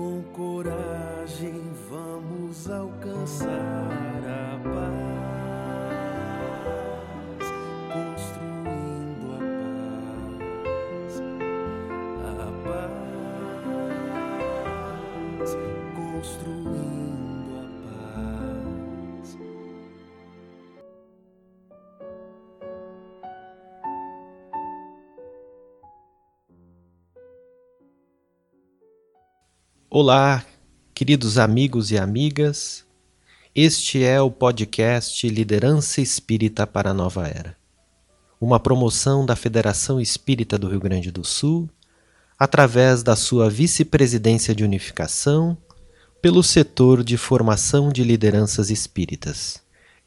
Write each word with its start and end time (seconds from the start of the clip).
Com 0.00 0.22
coragem 0.32 1.60
vamos 1.90 2.70
alcançar 2.70 3.50
a 4.24 4.58
paz, 4.64 5.19
Olá, 29.92 30.44
queridos 30.94 31.36
amigos 31.36 31.90
e 31.90 31.98
amigas. 31.98 32.84
Este 33.52 34.04
é 34.04 34.20
o 34.20 34.30
podcast 34.30 35.28
Liderança 35.28 36.00
Espírita 36.00 36.64
para 36.64 36.90
a 36.90 36.94
Nova 36.94 37.26
Era, 37.26 37.56
uma 38.40 38.60
promoção 38.60 39.26
da 39.26 39.34
Federação 39.34 40.00
Espírita 40.00 40.56
do 40.56 40.68
Rio 40.68 40.78
Grande 40.78 41.10
do 41.10 41.24
Sul, 41.24 41.68
através 42.38 43.02
da 43.02 43.16
sua 43.16 43.50
Vice-Presidência 43.50 44.54
de 44.54 44.62
Unificação, 44.62 45.58
pelo 46.22 46.40
setor 46.44 47.02
de 47.02 47.16
formação 47.16 47.90
de 47.90 48.04
lideranças 48.04 48.70
espíritas. 48.70 49.60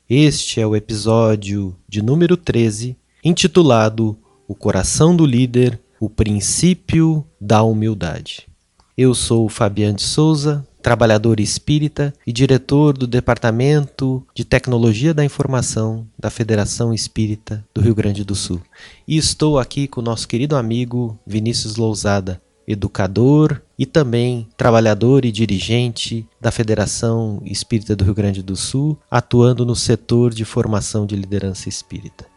Este 0.10 0.62
é 0.62 0.66
o 0.66 0.78
episódio 0.78 1.76
de 1.90 2.02
número 2.02 2.38
13, 2.38 2.96
intitulado 3.22 4.18
O 4.48 4.56
Coração 4.56 5.14
do 5.14 5.26
Líder, 5.26 5.78
o 6.00 6.10
Princípio 6.10 7.28
da 7.38 7.64
Humildade. 7.64 8.53
Eu 8.96 9.16
sou 9.16 9.50
Fabiano 9.50 9.96
de 9.96 10.04
Souza, 10.04 10.64
trabalhador 10.80 11.40
espírita 11.40 12.14
e 12.28 12.32
diretor 12.32 12.96
do 12.96 13.08
Departamento 13.08 14.24
de 14.36 14.46
Tecnologia 14.46 15.16
da 15.16 15.26
Informação 15.26 16.06
da 16.18 16.30
Federação 16.30 16.94
Espírita 16.94 17.66
do 17.74 17.82
Rio 17.82 17.96
Grande 17.96 18.24
do 18.24 18.36
Sul. 18.36 18.62
E 19.08 19.18
estou 19.18 19.58
aqui 19.58 19.88
com 19.88 20.00
o 20.00 20.04
nosso 20.04 20.28
querido 20.28 20.56
amigo 20.56 21.18
Vinícius 21.26 21.76
Lousada, 21.76 22.40
educador 22.68 23.64
e 23.80 23.88
também 23.88 24.48
trabalhador 24.56 25.26
e 25.26 25.32
dirigente 25.32 26.28
da 26.40 26.52
Federação 26.52 27.42
Espírita 27.44 27.96
do 27.96 28.04
Rio 28.04 28.14
Grande 28.14 28.44
do 28.44 28.56
Sul, 28.56 28.96
atuando 29.10 29.66
no 29.66 29.76
setor 29.76 30.32
de 30.32 30.46
formação 30.46 31.08
de 31.08 31.16
liderança 31.16 31.68
espírita. 31.68 32.28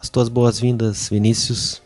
As 0.00 0.08
tuas 0.08 0.30
boas-vindas, 0.30 1.10
Vinícius. 1.10 1.82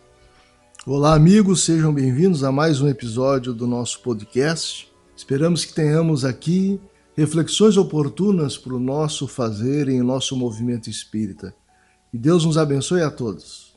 Olá, 0.85 1.15
amigos, 1.15 1.65
sejam 1.65 1.95
bem-vindos 1.95 2.43
a 2.43 2.51
mais 2.51 2.81
um 2.81 2.89
episódio 2.89 3.55
do 3.55 3.69
nosso 3.69 4.01
podcast. 4.01 4.91
Esperamos 5.17 5.65
que 5.65 5.73
tenhamos 5.73 6.25
aqui 6.25 6.81
reflexões 7.17 7.77
oportunas 7.77 8.59
para 8.59 8.75
o 8.75 8.81
nosso 8.81 9.29
fazer 9.29 9.89
em 9.89 10.03
nosso 10.03 10.37
movimento 10.37 10.91
espírita. 10.91 11.55
E 12.13 12.19
Deus 12.19 12.45
nos 12.45 12.59
abençoe 12.59 13.01
a 13.01 13.13
todos. 13.13 13.77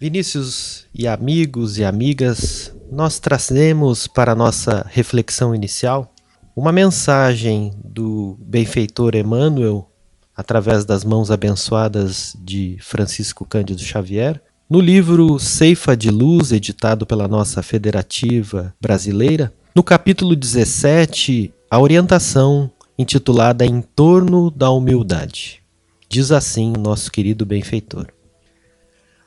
Vinícius 0.00 0.84
e 0.92 1.06
amigos 1.06 1.78
e 1.78 1.84
amigas, 1.84 2.74
nós 2.90 3.20
trazemos 3.20 4.08
para 4.08 4.34
nossa 4.34 4.84
reflexão 4.90 5.54
inicial 5.54 6.12
uma 6.56 6.72
mensagem 6.72 7.72
do 7.84 8.36
benfeitor 8.40 9.14
Emmanuel, 9.14 9.88
através 10.36 10.84
das 10.84 11.04
mãos 11.04 11.30
abençoadas 11.30 12.36
de 12.36 12.78
Francisco 12.80 13.46
Cândido 13.46 13.80
Xavier, 13.80 14.42
no 14.72 14.80
livro 14.80 15.38
Ceifa 15.38 15.94
de 15.94 16.10
Luz, 16.10 16.50
editado 16.50 17.04
pela 17.04 17.28
nossa 17.28 17.62
federativa 17.62 18.74
brasileira, 18.80 19.52
no 19.74 19.82
capítulo 19.82 20.34
17, 20.34 21.52
a 21.70 21.78
orientação 21.78 22.70
intitulada 22.98 23.66
Em 23.66 23.82
torno 23.82 24.50
da 24.50 24.70
humildade. 24.70 25.62
Diz 26.08 26.32
assim 26.32 26.72
o 26.74 26.80
nosso 26.80 27.12
querido 27.12 27.44
benfeitor: 27.44 28.06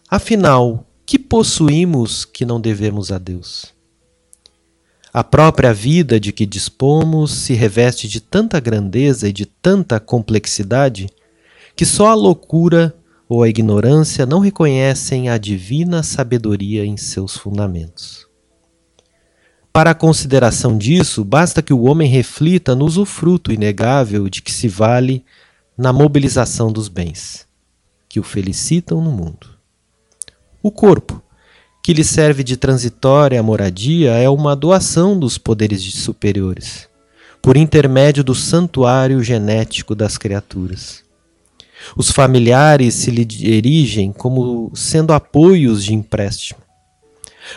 Afinal, 0.10 0.84
que 1.06 1.20
possuímos 1.20 2.26
que 2.26 2.44
não 2.44 2.60
devemos 2.60 3.12
a 3.12 3.20
Deus? 3.20 3.72
A 5.14 5.24
própria 5.24 5.76
vida 5.76 6.20
de 6.20 6.32
que 6.32 6.48
dispomos 6.48 7.32
se 7.32 7.54
reveste 7.54 8.08
de 8.08 8.20
tanta 8.20 8.60
grandeza 8.60 9.30
e 9.30 9.32
de 9.32 9.46
tanta 9.46 10.00
complexidade 10.00 11.08
que 11.76 11.86
só 11.86 12.08
a 12.08 12.16
loucura 12.16 12.96
ou 13.28 13.44
a 13.44 13.50
ignorância 13.50 14.26
não 14.26 14.40
reconhecem 14.40 15.30
a 15.30 15.38
divina 15.38 16.04
sabedoria 16.04 16.86
em 16.86 16.96
seus 16.98 17.36
fundamentos. 17.36 18.26
Para 19.74 19.92
a 19.92 19.96
consideração 19.96 20.78
disso, 20.78 21.24
basta 21.24 21.62
que 21.62 21.74
o 21.74 21.84
homem 21.84 22.10
reflita 22.10 22.76
no 22.76 22.86
usufruto 22.86 23.52
inegável 23.52 24.30
de 24.30 24.42
que 24.42 24.52
se 24.52 24.68
vale 24.68 25.26
na 25.78 25.92
mobilização 25.92 26.72
dos 26.72 26.88
bens, 26.88 27.46
que 28.08 28.20
o 28.20 28.24
felicitam 28.24 29.02
no 29.02 29.12
mundo. 29.12 29.50
O 30.64 30.72
corpo, 30.72 31.22
que 31.84 31.94
lhe 31.94 32.04
serve 32.04 32.44
de 32.44 32.56
transitória 32.56 33.44
moradia, 33.44 34.12
é 34.12 34.30
uma 34.30 34.56
doação 34.56 35.20
dos 35.20 35.38
poderes 35.38 35.84
superiores, 35.94 36.88
por 37.42 37.58
intermédio 37.58 38.24
do 38.24 38.34
santuário 38.34 39.22
genético 39.22 39.94
das 39.94 40.18
criaturas. 40.18 41.05
Os 41.96 42.12
familiares 42.12 42.94
se 42.96 43.12
lhe 43.12 43.28
erigem 43.48 44.12
como 44.12 44.72
sendo 44.74 45.14
apoios 45.14 45.84
de 45.84 45.94
empréstimo. 45.94 46.60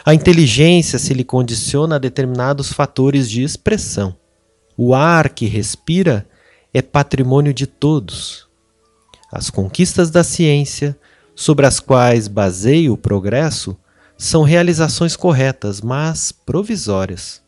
A 0.04 0.14
inteligência 0.14 0.98
se 0.98 1.14
lhe 1.14 1.24
condiciona 1.24 1.96
a 1.96 1.98
determinados 1.98 2.72
fatores 2.72 3.28
de 3.30 3.42
expressão. 3.42 4.14
O 4.76 4.94
ar 4.94 5.30
que 5.30 5.46
respira 5.46 6.28
é 6.72 6.82
patrimônio 6.82 7.54
de 7.54 7.66
todos. 7.66 8.46
As 9.32 9.50
conquistas 9.50 10.10
da 10.10 10.22
ciência, 10.22 10.96
sobre 11.34 11.66
as 11.66 11.80
quais 11.80 12.28
baseia 12.28 12.92
o 12.92 12.96
progresso, 12.96 13.76
são 14.16 14.42
realizações 14.42 15.14
corretas, 15.16 15.80
mas 15.80 16.32
provisórias, 16.32 17.40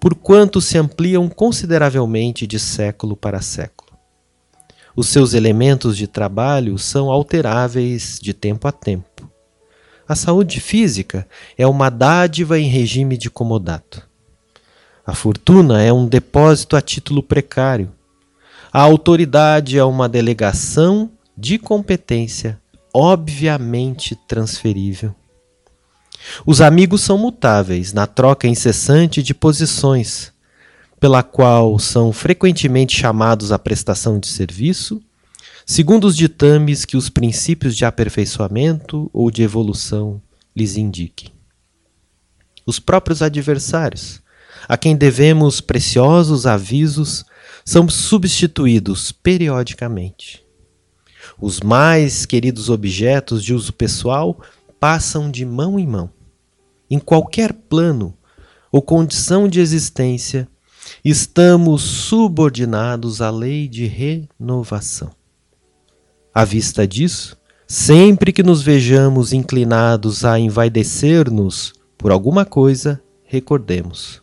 porquanto 0.00 0.60
se 0.60 0.76
ampliam 0.76 1.28
consideravelmente 1.28 2.46
de 2.46 2.58
século 2.58 3.16
para 3.16 3.40
século. 3.40 3.81
Os 4.94 5.08
seus 5.08 5.34
elementos 5.34 5.96
de 5.96 6.06
trabalho 6.06 6.78
são 6.78 7.10
alteráveis 7.10 8.18
de 8.20 8.32
tempo 8.32 8.68
a 8.68 8.72
tempo. 8.72 9.30
A 10.06 10.14
saúde 10.14 10.60
física 10.60 11.26
é 11.56 11.66
uma 11.66 11.90
dádiva 11.90 12.58
em 12.58 12.68
regime 12.68 13.16
de 13.16 13.30
comodato. 13.30 14.06
A 15.06 15.14
fortuna 15.14 15.82
é 15.82 15.92
um 15.92 16.06
depósito 16.06 16.76
a 16.76 16.80
título 16.80 17.22
precário. 17.22 17.90
A 18.72 18.80
autoridade 18.80 19.78
é 19.78 19.84
uma 19.84 20.08
delegação 20.08 21.10
de 21.36 21.58
competência 21.58 22.60
obviamente 22.92 24.14
transferível. 24.14 25.14
Os 26.46 26.60
amigos 26.60 27.00
são 27.00 27.18
mutáveis 27.18 27.92
na 27.92 28.06
troca 28.06 28.46
incessante 28.46 29.22
de 29.22 29.34
posições, 29.34 30.31
pela 31.02 31.20
qual 31.24 31.80
são 31.80 32.12
frequentemente 32.12 32.96
chamados 32.96 33.50
à 33.50 33.58
prestação 33.58 34.20
de 34.20 34.28
serviço, 34.28 35.02
segundo 35.66 36.04
os 36.04 36.16
ditames 36.16 36.84
que 36.84 36.96
os 36.96 37.08
princípios 37.08 37.76
de 37.76 37.84
aperfeiçoamento 37.84 39.10
ou 39.12 39.28
de 39.28 39.42
evolução 39.42 40.22
lhes 40.54 40.76
indiquem. 40.76 41.32
Os 42.64 42.78
próprios 42.78 43.20
adversários, 43.20 44.22
a 44.68 44.76
quem 44.76 44.94
devemos 44.94 45.60
preciosos 45.60 46.46
avisos, 46.46 47.24
são 47.64 47.88
substituídos 47.88 49.10
periodicamente. 49.10 50.46
Os 51.36 51.58
mais 51.58 52.24
queridos 52.24 52.70
objetos 52.70 53.42
de 53.42 53.52
uso 53.52 53.72
pessoal 53.72 54.40
passam 54.78 55.32
de 55.32 55.44
mão 55.44 55.80
em 55.80 55.86
mão. 55.86 56.08
Em 56.88 57.00
qualquer 57.00 57.52
plano 57.52 58.16
ou 58.70 58.80
condição 58.80 59.48
de 59.48 59.58
existência, 59.58 60.48
estamos 61.04 61.82
subordinados 61.82 63.20
à 63.20 63.30
lei 63.30 63.66
de 63.66 63.86
renovação. 63.86 65.10
À 66.32 66.44
vista 66.44 66.86
disso, 66.86 67.36
sempre 67.66 68.32
que 68.32 68.42
nos 68.42 68.62
vejamos 68.62 69.32
inclinados 69.32 70.24
a 70.24 70.38
envaidecer-nos 70.38 71.72
por 71.98 72.12
alguma 72.12 72.44
coisa, 72.44 73.02
recordemos 73.24 74.22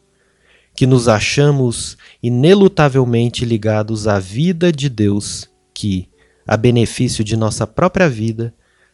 que 0.73 0.87
nos 0.87 1.09
achamos 1.09 1.97
inelutavelmente 2.23 3.43
ligados 3.43 4.07
à 4.07 4.17
vida 4.17 4.71
de 4.71 4.87
Deus, 4.87 5.49
que, 5.73 6.07
a 6.47 6.55
benefício 6.55 7.21
de 7.21 7.35
nossa 7.35 7.67
própria 7.67 8.07
vida, 8.07 8.53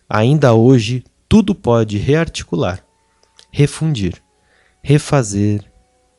ainda 0.09 0.51
hoje 0.55 1.03
tudo 1.29 1.53
pode 1.53 1.99
rearticular, 1.99 2.83
refundir, 3.51 4.19
refazer 4.81 5.63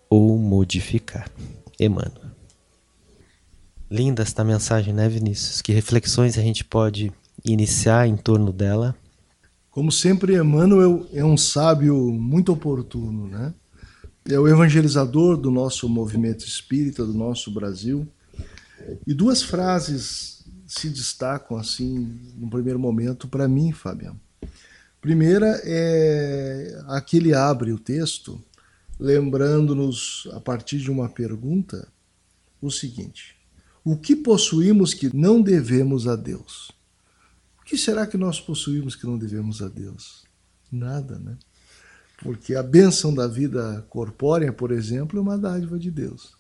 ou 0.08 0.38
modificar. 0.38 1.28
Emmanuel. 1.78 2.30
Linda 3.90 4.22
esta 4.22 4.42
mensagem, 4.42 4.92
né, 4.92 5.08
Vinícius? 5.08 5.62
Que 5.62 5.72
reflexões 5.72 6.36
a 6.36 6.42
gente 6.42 6.64
pode 6.64 7.12
iniciar 7.44 8.08
em 8.08 8.16
torno 8.16 8.52
dela? 8.52 8.96
Como 9.70 9.92
sempre, 9.92 10.36
Emmanuel 10.36 11.06
é 11.12 11.24
um 11.24 11.36
sábio 11.36 11.94
muito 12.12 12.52
oportuno, 12.52 13.28
né? 13.28 13.54
é 14.28 14.38
o 14.38 14.48
evangelizador 14.48 15.36
do 15.36 15.50
nosso 15.50 15.88
movimento 15.88 16.44
espírita, 16.44 17.04
do 17.04 17.14
nosso 17.14 17.50
Brasil. 17.50 18.06
E 19.06 19.14
duas 19.14 19.42
frases 19.42 20.44
se 20.66 20.88
destacam 20.88 21.56
assim, 21.56 22.10
no 22.36 22.50
primeiro 22.50 22.78
momento, 22.78 23.28
para 23.28 23.46
mim, 23.46 23.72
Fabiano. 23.72 24.20
Primeira 25.00 25.60
é 25.64 26.82
a 26.88 27.00
que 27.00 27.18
ele 27.18 27.32
abre 27.32 27.72
o 27.72 27.78
texto, 27.78 28.40
lembrando-nos, 28.98 30.28
a 30.32 30.40
partir 30.40 30.78
de 30.78 30.90
uma 30.90 31.08
pergunta, 31.08 31.88
o 32.60 32.70
seguinte: 32.70 33.36
O 33.84 33.96
que 33.96 34.16
possuímos 34.16 34.94
que 34.94 35.14
não 35.14 35.40
devemos 35.40 36.06
a 36.06 36.16
Deus? 36.16 36.70
O 37.60 37.64
que 37.64 37.76
será 37.76 38.06
que 38.06 38.16
nós 38.16 38.40
possuímos 38.40 38.94
que 38.94 39.06
não 39.06 39.18
devemos 39.18 39.60
a 39.62 39.68
Deus? 39.68 40.24
Nada, 40.70 41.18
né? 41.18 41.36
Porque 42.22 42.54
a 42.54 42.62
bênção 42.62 43.14
da 43.14 43.26
vida 43.26 43.84
corpórea, 43.90 44.52
por 44.52 44.72
exemplo, 44.72 45.18
é 45.18 45.22
uma 45.22 45.36
dádiva 45.36 45.78
de 45.78 45.90
Deus. 45.90 46.34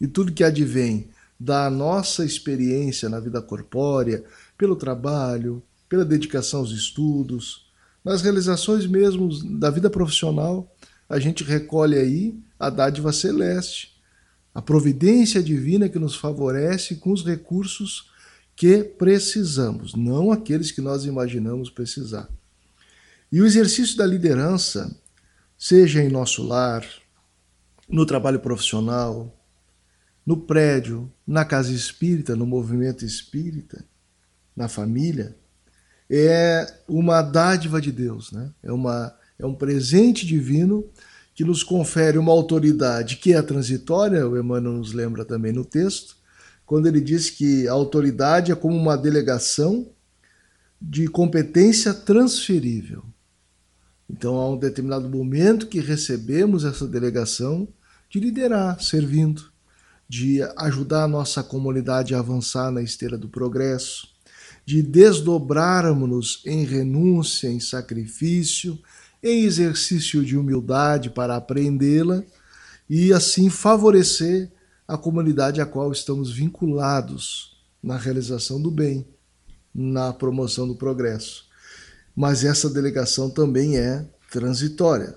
E 0.00 0.06
tudo 0.06 0.32
que 0.32 0.44
advém 0.44 1.10
da 1.38 1.68
nossa 1.68 2.24
experiência 2.24 3.08
na 3.08 3.20
vida 3.20 3.40
corpórea, 3.42 4.24
pelo 4.56 4.74
trabalho, 4.74 5.62
pela 5.88 6.04
dedicação 6.04 6.60
aos 6.60 6.70
estudos, 6.70 7.66
nas 8.04 8.22
realizações 8.22 8.86
mesmo 8.86 9.28
da 9.58 9.70
vida 9.70 9.90
profissional, 9.90 10.72
a 11.08 11.18
gente 11.18 11.42
recolhe 11.42 11.96
aí 11.96 12.38
a 12.58 12.68
dádiva 12.68 13.12
celeste, 13.12 13.96
a 14.54 14.60
providência 14.60 15.42
divina 15.42 15.88
que 15.88 15.98
nos 15.98 16.16
favorece 16.16 16.96
com 16.96 17.12
os 17.12 17.24
recursos 17.24 18.10
que 18.56 18.82
precisamos, 18.82 19.94
não 19.94 20.32
aqueles 20.32 20.72
que 20.72 20.80
nós 20.80 21.04
imaginamos 21.04 21.70
precisar. 21.70 22.28
E 23.30 23.40
o 23.40 23.46
exercício 23.46 23.96
da 23.96 24.04
liderança, 24.04 24.94
seja 25.56 26.02
em 26.02 26.08
nosso 26.08 26.42
lar, 26.42 26.84
no 27.88 28.04
trabalho 28.04 28.40
profissional, 28.40 29.34
no 30.26 30.36
prédio, 30.36 31.10
na 31.26 31.44
casa 31.44 31.72
espírita, 31.72 32.34
no 32.34 32.44
movimento 32.46 33.04
espírita, 33.04 33.84
na 34.54 34.68
família, 34.68 35.36
é 36.10 36.66
uma 36.88 37.22
dádiva 37.22 37.80
de 37.80 37.92
Deus, 37.92 38.32
né? 38.32 38.50
é, 38.62 38.72
uma, 38.72 39.14
é 39.38 39.46
um 39.46 39.54
presente 39.54 40.26
divino 40.26 40.84
que 41.34 41.44
nos 41.44 41.62
confere 41.62 42.18
uma 42.18 42.32
autoridade 42.32 43.16
que 43.16 43.32
é 43.32 43.40
transitória, 43.40 44.26
o 44.28 44.36
Emmanuel 44.36 44.78
nos 44.78 44.92
lembra 44.92 45.24
também 45.24 45.52
no 45.52 45.64
texto, 45.64 46.16
quando 46.66 46.86
ele 46.86 47.00
diz 47.00 47.30
que 47.30 47.68
a 47.68 47.72
autoridade 47.72 48.50
é 48.50 48.54
como 48.54 48.76
uma 48.76 48.96
delegação 48.96 49.88
de 50.82 51.06
competência 51.06 51.94
transferível. 51.94 53.04
Então, 54.10 54.36
há 54.36 54.50
um 54.50 54.56
determinado 54.56 55.08
momento 55.08 55.66
que 55.66 55.80
recebemos 55.80 56.64
essa 56.64 56.86
delegação 56.86 57.68
de 58.10 58.18
liderar, 58.18 58.82
servindo 58.82 59.50
de 60.08 60.40
ajudar 60.56 61.04
a 61.04 61.08
nossa 61.08 61.42
comunidade 61.42 62.14
a 62.14 62.18
avançar 62.18 62.70
na 62.70 62.82
esteira 62.82 63.18
do 63.18 63.28
progresso, 63.28 64.08
de 64.64 64.82
desdobrarmos-nos 64.82 66.42
em 66.46 66.64
renúncia, 66.64 67.48
em 67.48 67.60
sacrifício, 67.60 68.78
em 69.22 69.44
exercício 69.44 70.24
de 70.24 70.36
humildade 70.36 71.10
para 71.10 71.36
aprendê-la 71.36 72.22
e 72.88 73.12
assim 73.12 73.50
favorecer 73.50 74.50
a 74.86 74.96
comunidade 74.96 75.60
a 75.60 75.66
qual 75.66 75.92
estamos 75.92 76.32
vinculados 76.32 77.58
na 77.82 77.96
realização 77.96 78.60
do 78.60 78.70
bem, 78.70 79.06
na 79.74 80.12
promoção 80.12 80.66
do 80.66 80.74
progresso. 80.74 81.46
Mas 82.16 82.44
essa 82.44 82.70
delegação 82.70 83.30
também 83.30 83.76
é 83.76 84.04
transitória. 84.30 85.16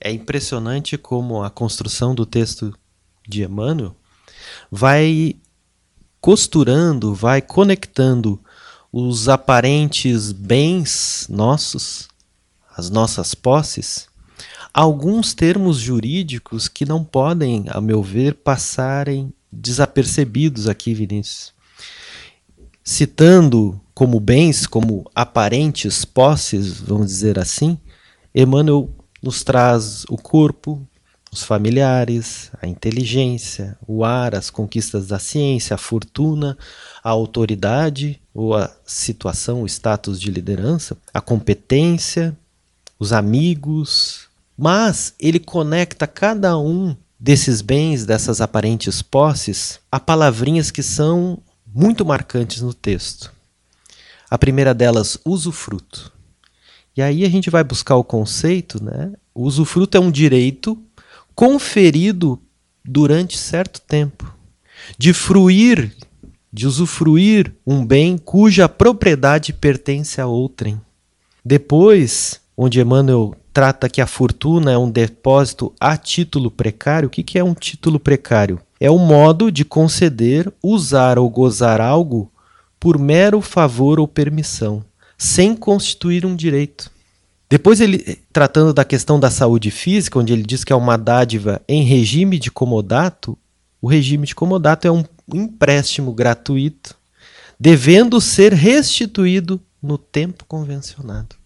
É 0.00 0.10
impressionante 0.10 0.96
como 0.96 1.42
a 1.42 1.50
construção 1.50 2.14
do 2.14 2.24
texto 2.24 2.72
de 3.28 3.42
Emmanuel, 3.42 3.94
vai 4.70 5.36
costurando, 6.20 7.14
vai 7.14 7.42
conectando 7.42 8.40
os 8.92 9.28
aparentes 9.28 10.32
bens 10.32 11.26
nossos, 11.28 12.08
as 12.76 12.90
nossas 12.90 13.34
posses, 13.34 14.06
alguns 14.72 15.34
termos 15.34 15.78
jurídicos 15.78 16.68
que 16.68 16.84
não 16.84 17.04
podem, 17.04 17.64
a 17.68 17.80
meu 17.80 18.02
ver, 18.02 18.34
passarem 18.34 19.32
desapercebidos 19.50 20.68
aqui, 20.68 20.94
Vinícius. 20.94 21.52
Citando 22.82 23.80
como 23.94 24.18
bens, 24.18 24.66
como 24.66 25.08
aparentes 25.14 26.04
posses, 26.04 26.80
vamos 26.80 27.06
dizer 27.06 27.38
assim, 27.38 27.78
Emmanuel 28.34 28.90
nos 29.22 29.44
traz 29.44 30.04
o 30.08 30.16
corpo, 30.16 30.84
os 31.30 31.42
familiares, 31.42 32.50
a 32.60 32.66
inteligência, 32.66 33.78
o 33.86 34.04
ar, 34.04 34.34
as 34.34 34.50
conquistas 34.50 35.06
da 35.06 35.18
ciência, 35.18 35.74
a 35.74 35.78
fortuna, 35.78 36.58
a 37.02 37.08
autoridade 37.08 38.20
ou 38.34 38.54
a 38.54 38.70
situação, 38.84 39.62
o 39.62 39.66
status 39.66 40.20
de 40.20 40.30
liderança, 40.30 40.96
a 41.12 41.20
competência, 41.20 42.36
os 43.02 43.12
amigos. 43.12 44.28
Mas 44.56 45.14
ele 45.18 45.38
conecta 45.38 46.06
cada 46.06 46.56
um 46.56 46.96
desses 47.18 47.60
bens, 47.60 48.06
dessas 48.06 48.40
aparentes 48.40 49.02
posses, 49.02 49.80
a 49.90 50.00
palavrinhas 50.00 50.70
que 50.70 50.82
são 50.82 51.38
muito 51.74 52.04
marcantes 52.04 52.62
no 52.62 52.72
texto. 52.72 53.32
A 54.30 54.38
primeira 54.38 54.72
delas, 54.72 55.18
usufruto. 55.24 56.12
E 56.96 57.02
aí 57.02 57.24
a 57.24 57.28
gente 57.28 57.50
vai 57.50 57.64
buscar 57.64 57.96
o 57.96 58.04
conceito, 58.04 58.82
né? 58.82 59.12
O 59.34 59.44
usufruto 59.44 59.96
é 59.96 60.00
um 60.00 60.10
direito 60.10 60.78
conferido 61.34 62.40
durante 62.84 63.38
certo 63.38 63.80
tempo, 63.80 64.34
de 64.98 65.12
fruir, 65.12 65.94
de 66.52 66.66
usufruir 66.66 67.54
um 67.66 67.84
bem 67.84 68.18
cuja 68.18 68.68
propriedade 68.68 69.52
pertence 69.52 70.20
a 70.20 70.26
outrem. 70.26 70.80
Depois, 71.44 72.41
onde 72.56 72.80
Emmanuel 72.80 73.34
trata 73.52 73.88
que 73.88 74.00
a 74.00 74.06
fortuna 74.06 74.72
é 74.72 74.78
um 74.78 74.90
depósito 74.90 75.72
a 75.78 75.96
título 75.96 76.50
precário, 76.50 77.08
o 77.08 77.10
que 77.10 77.38
é 77.38 77.44
um 77.44 77.54
título 77.54 78.00
precário? 78.00 78.60
É 78.80 78.90
o 78.90 78.98
modo 78.98 79.52
de 79.52 79.64
conceder, 79.64 80.52
usar 80.62 81.18
ou 81.18 81.28
gozar 81.28 81.80
algo 81.80 82.30
por 82.80 82.98
mero 82.98 83.40
favor 83.40 84.00
ou 84.00 84.08
permissão, 84.08 84.84
sem 85.16 85.54
constituir 85.54 86.26
um 86.26 86.34
direito. 86.34 86.90
Depois 87.48 87.80
ele 87.80 88.18
tratando 88.32 88.72
da 88.72 88.84
questão 88.84 89.20
da 89.20 89.30
saúde 89.30 89.70
física, 89.70 90.18
onde 90.18 90.32
ele 90.32 90.42
diz 90.42 90.64
que 90.64 90.72
é 90.72 90.76
uma 90.76 90.96
dádiva 90.96 91.60
em 91.68 91.84
regime 91.84 92.38
de 92.38 92.50
comodato, 92.50 93.38
o 93.80 93.86
regime 93.86 94.26
de 94.26 94.34
comodato 94.34 94.86
é 94.86 94.90
um 94.90 95.04
empréstimo 95.32 96.12
gratuito, 96.12 96.96
devendo 97.60 98.20
ser 98.20 98.52
restituído 98.52 99.60
no 99.82 99.98
tempo 99.98 100.44
convencionado. 100.46 101.41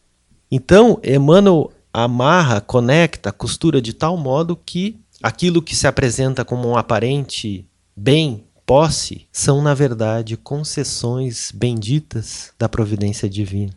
Então, 0.56 0.98
Emmanuel 1.04 1.70
amarra, 1.92 2.62
conecta, 2.62 3.30
costura 3.30 3.78
de 3.78 3.92
tal 3.92 4.16
modo 4.16 4.56
que 4.56 4.98
aquilo 5.22 5.60
que 5.60 5.76
se 5.76 5.86
apresenta 5.86 6.46
como 6.46 6.66
um 6.66 6.78
aparente 6.78 7.66
bem, 7.94 8.42
posse, 8.64 9.26
são 9.30 9.60
na 9.60 9.74
verdade 9.74 10.34
concessões 10.34 11.52
benditas 11.54 12.54
da 12.58 12.70
providência 12.70 13.28
divina. 13.28 13.74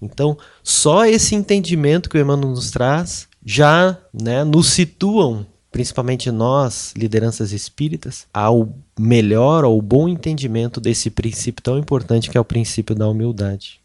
Então, 0.00 0.36
só 0.62 1.06
esse 1.06 1.34
entendimento 1.34 2.10
que 2.10 2.18
o 2.18 2.20
Emmanuel 2.20 2.50
nos 2.50 2.70
traz 2.70 3.26
já 3.42 3.96
né, 4.12 4.44
nos 4.44 4.68
situam, 4.72 5.46
principalmente 5.72 6.30
nós, 6.30 6.92
lideranças 6.94 7.50
espíritas, 7.50 8.26
ao 8.32 8.74
melhor, 8.98 9.64
ao 9.64 9.80
bom 9.80 10.06
entendimento 10.06 10.82
desse 10.82 11.08
princípio 11.08 11.62
tão 11.62 11.78
importante 11.78 12.28
que 12.28 12.36
é 12.36 12.40
o 12.40 12.44
princípio 12.44 12.94
da 12.94 13.08
humildade. 13.08 13.82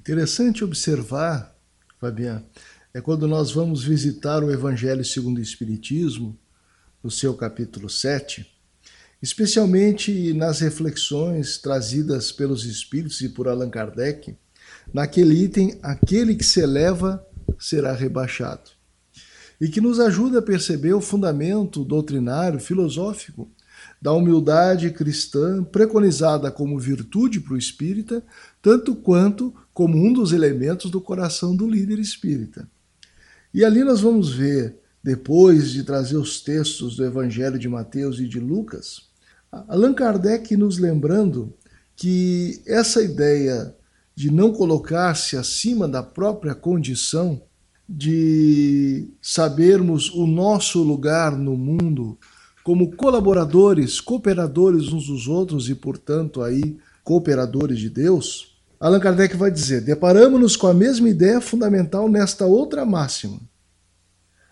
Interessante 0.00 0.64
observar, 0.64 1.54
Fabiano, 2.00 2.42
é 2.94 3.02
quando 3.02 3.28
nós 3.28 3.52
vamos 3.52 3.84
visitar 3.84 4.42
o 4.42 4.50
Evangelho 4.50 5.04
segundo 5.04 5.36
o 5.36 5.42
Espiritismo, 5.42 6.38
no 7.04 7.10
seu 7.10 7.34
capítulo 7.34 7.90
7, 7.90 8.50
especialmente 9.20 10.32
nas 10.32 10.60
reflexões 10.60 11.58
trazidas 11.58 12.32
pelos 12.32 12.64
Espíritos 12.64 13.20
e 13.20 13.28
por 13.28 13.46
Allan 13.46 13.68
Kardec, 13.68 14.34
naquele 14.90 15.34
item, 15.34 15.78
aquele 15.82 16.34
que 16.34 16.44
se 16.44 16.60
eleva 16.60 17.22
será 17.58 17.92
rebaixado. 17.92 18.70
E 19.60 19.68
que 19.68 19.82
nos 19.82 20.00
ajuda 20.00 20.38
a 20.38 20.42
perceber 20.42 20.94
o 20.94 21.02
fundamento 21.02 21.84
doutrinário, 21.84 22.58
filosófico 22.58 23.50
da 24.00 24.12
humildade 24.12 24.90
cristã, 24.90 25.62
preconizada 25.62 26.50
como 26.50 26.78
virtude 26.78 27.40
para 27.40 27.54
o 27.54 27.58
espírita, 27.58 28.22
tanto 28.62 28.94
quanto 28.94 29.54
como 29.72 29.96
um 29.96 30.12
dos 30.12 30.32
elementos 30.32 30.90
do 30.90 31.00
coração 31.00 31.54
do 31.54 31.68
líder 31.68 31.98
espírita. 31.98 32.68
E 33.52 33.64
ali 33.64 33.82
nós 33.82 34.00
vamos 34.00 34.32
ver, 34.32 34.76
depois 35.02 35.70
de 35.70 35.82
trazer 35.82 36.16
os 36.16 36.40
textos 36.40 36.96
do 36.96 37.04
Evangelho 37.04 37.58
de 37.58 37.68
Mateus 37.68 38.18
e 38.18 38.28
de 38.28 38.38
Lucas, 38.38 39.08
Allan 39.50 39.92
Kardec 39.92 40.56
nos 40.56 40.78
lembrando 40.78 41.52
que 41.96 42.62
essa 42.66 43.02
ideia 43.02 43.74
de 44.14 44.30
não 44.30 44.52
colocar-se 44.52 45.36
acima 45.36 45.88
da 45.88 46.02
própria 46.02 46.54
condição 46.54 47.42
de 47.88 49.08
sabermos 49.20 50.10
o 50.10 50.26
nosso 50.26 50.82
lugar 50.82 51.36
no 51.36 51.56
mundo 51.56 52.16
como 52.62 52.94
colaboradores, 52.94 54.00
cooperadores 54.00 54.92
uns 54.92 55.06
dos 55.06 55.26
outros 55.26 55.68
e, 55.68 55.74
portanto, 55.74 56.42
aí 56.42 56.78
cooperadores 57.02 57.78
de 57.78 57.88
Deus, 57.88 58.56
Allan 58.78 59.00
Kardec 59.00 59.36
vai 59.36 59.50
dizer: 59.50 59.82
deparamos-nos 59.82 60.56
com 60.56 60.66
a 60.66 60.74
mesma 60.74 61.08
ideia 61.08 61.40
fundamental 61.40 62.08
nesta 62.08 62.46
outra 62.46 62.84
máxima. 62.84 63.40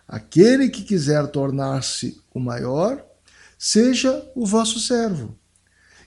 Aquele 0.07 0.69
que 0.69 0.83
quiser 0.83 1.27
tornar-se 1.29 2.21
o 2.35 2.41
maior, 2.41 3.05
seja 3.59 4.27
o 4.35 4.47
vosso 4.47 4.79
servo. 4.79 5.37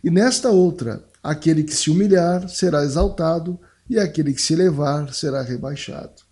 E 0.04 0.10
nesta 0.10 0.50
outra, 0.50 1.04
aquele 1.22 1.64
que 1.64 1.76
se 1.76 1.92
humilhar 1.92 2.50
será 2.50 2.84
exaltado, 2.84 3.60
e 3.90 4.00
aquele 4.00 4.34
que 4.34 4.42
se 4.42 4.54
elevar 4.54 5.14
será 5.14 5.42
rebaixado. 5.42 6.31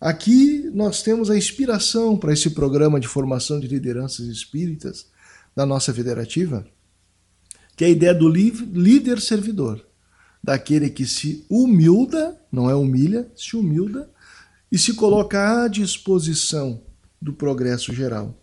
Aqui 0.00 0.70
nós 0.72 1.02
temos 1.02 1.28
a 1.28 1.36
inspiração 1.36 2.16
para 2.16 2.32
esse 2.32 2.50
programa 2.50 2.98
de 2.98 3.06
formação 3.06 3.60
de 3.60 3.68
lideranças 3.68 4.26
espíritas 4.28 5.08
da 5.54 5.66
nossa 5.66 5.92
federativa, 5.92 6.66
que 7.76 7.84
é 7.84 7.88
a 7.88 7.90
ideia 7.90 8.14
do 8.14 8.26
líder 8.26 9.20
servidor, 9.20 9.86
daquele 10.42 10.88
que 10.88 11.04
se 11.04 11.44
humilda, 11.50 12.40
não 12.50 12.70
é 12.70 12.74
humilha, 12.74 13.30
se 13.36 13.56
humilda 13.56 14.10
e 14.72 14.78
se 14.78 14.94
coloca 14.94 15.64
à 15.64 15.68
disposição 15.68 16.82
do 17.20 17.34
progresso 17.34 17.92
geral. 17.92 18.34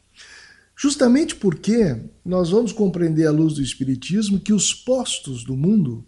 Justamente 0.75 1.35
porque 1.35 1.97
nós 2.23 2.51
vamos 2.51 2.71
compreender 2.71 3.25
à 3.25 3.31
luz 3.31 3.55
do 3.55 3.63
Espiritismo 3.63 4.39
que 4.39 4.53
os 4.53 4.75
postos 4.75 5.43
do 5.43 5.57
mundo 5.57 6.05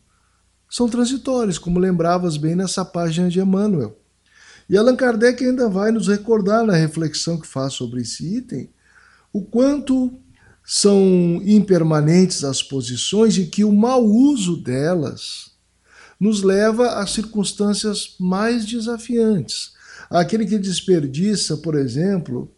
são 0.70 0.88
transitórios, 0.88 1.58
como 1.58 1.79
lembravas 1.79 2.38
bem 2.38 2.56
nessa 2.56 2.86
página 2.86 3.32
de 3.32 3.39
Emmanuel. 3.39 3.99
E 4.70 4.78
Allan 4.78 4.96
Kardec 4.96 5.44
ainda 5.44 5.68
vai 5.68 5.92
nos 5.92 6.08
recordar 6.08 6.64
na 6.64 6.74
reflexão 6.74 7.40
que 7.40 7.48
faz 7.48 7.74
sobre 7.74 8.02
esse 8.02 8.38
item 8.38 8.70
o 9.34 9.42
quanto 9.42 10.14
são 10.64 11.42
impermanentes 11.44 12.44
as 12.44 12.62
posições 12.62 13.38
e 13.38 13.48
que 13.48 13.64
o 13.64 13.72
mau 13.72 14.06
uso 14.06 14.56
delas 14.58 15.52
nos 16.20 16.44
leva 16.44 17.00
a 17.00 17.08
circunstâncias 17.08 18.16
mais 18.20 18.66
desafiantes. 18.66 19.72
Aquele 20.10 20.46
que 20.46 20.60
desperdiça, 20.60 21.58
por 21.58 21.76
exemplo, 21.76 22.52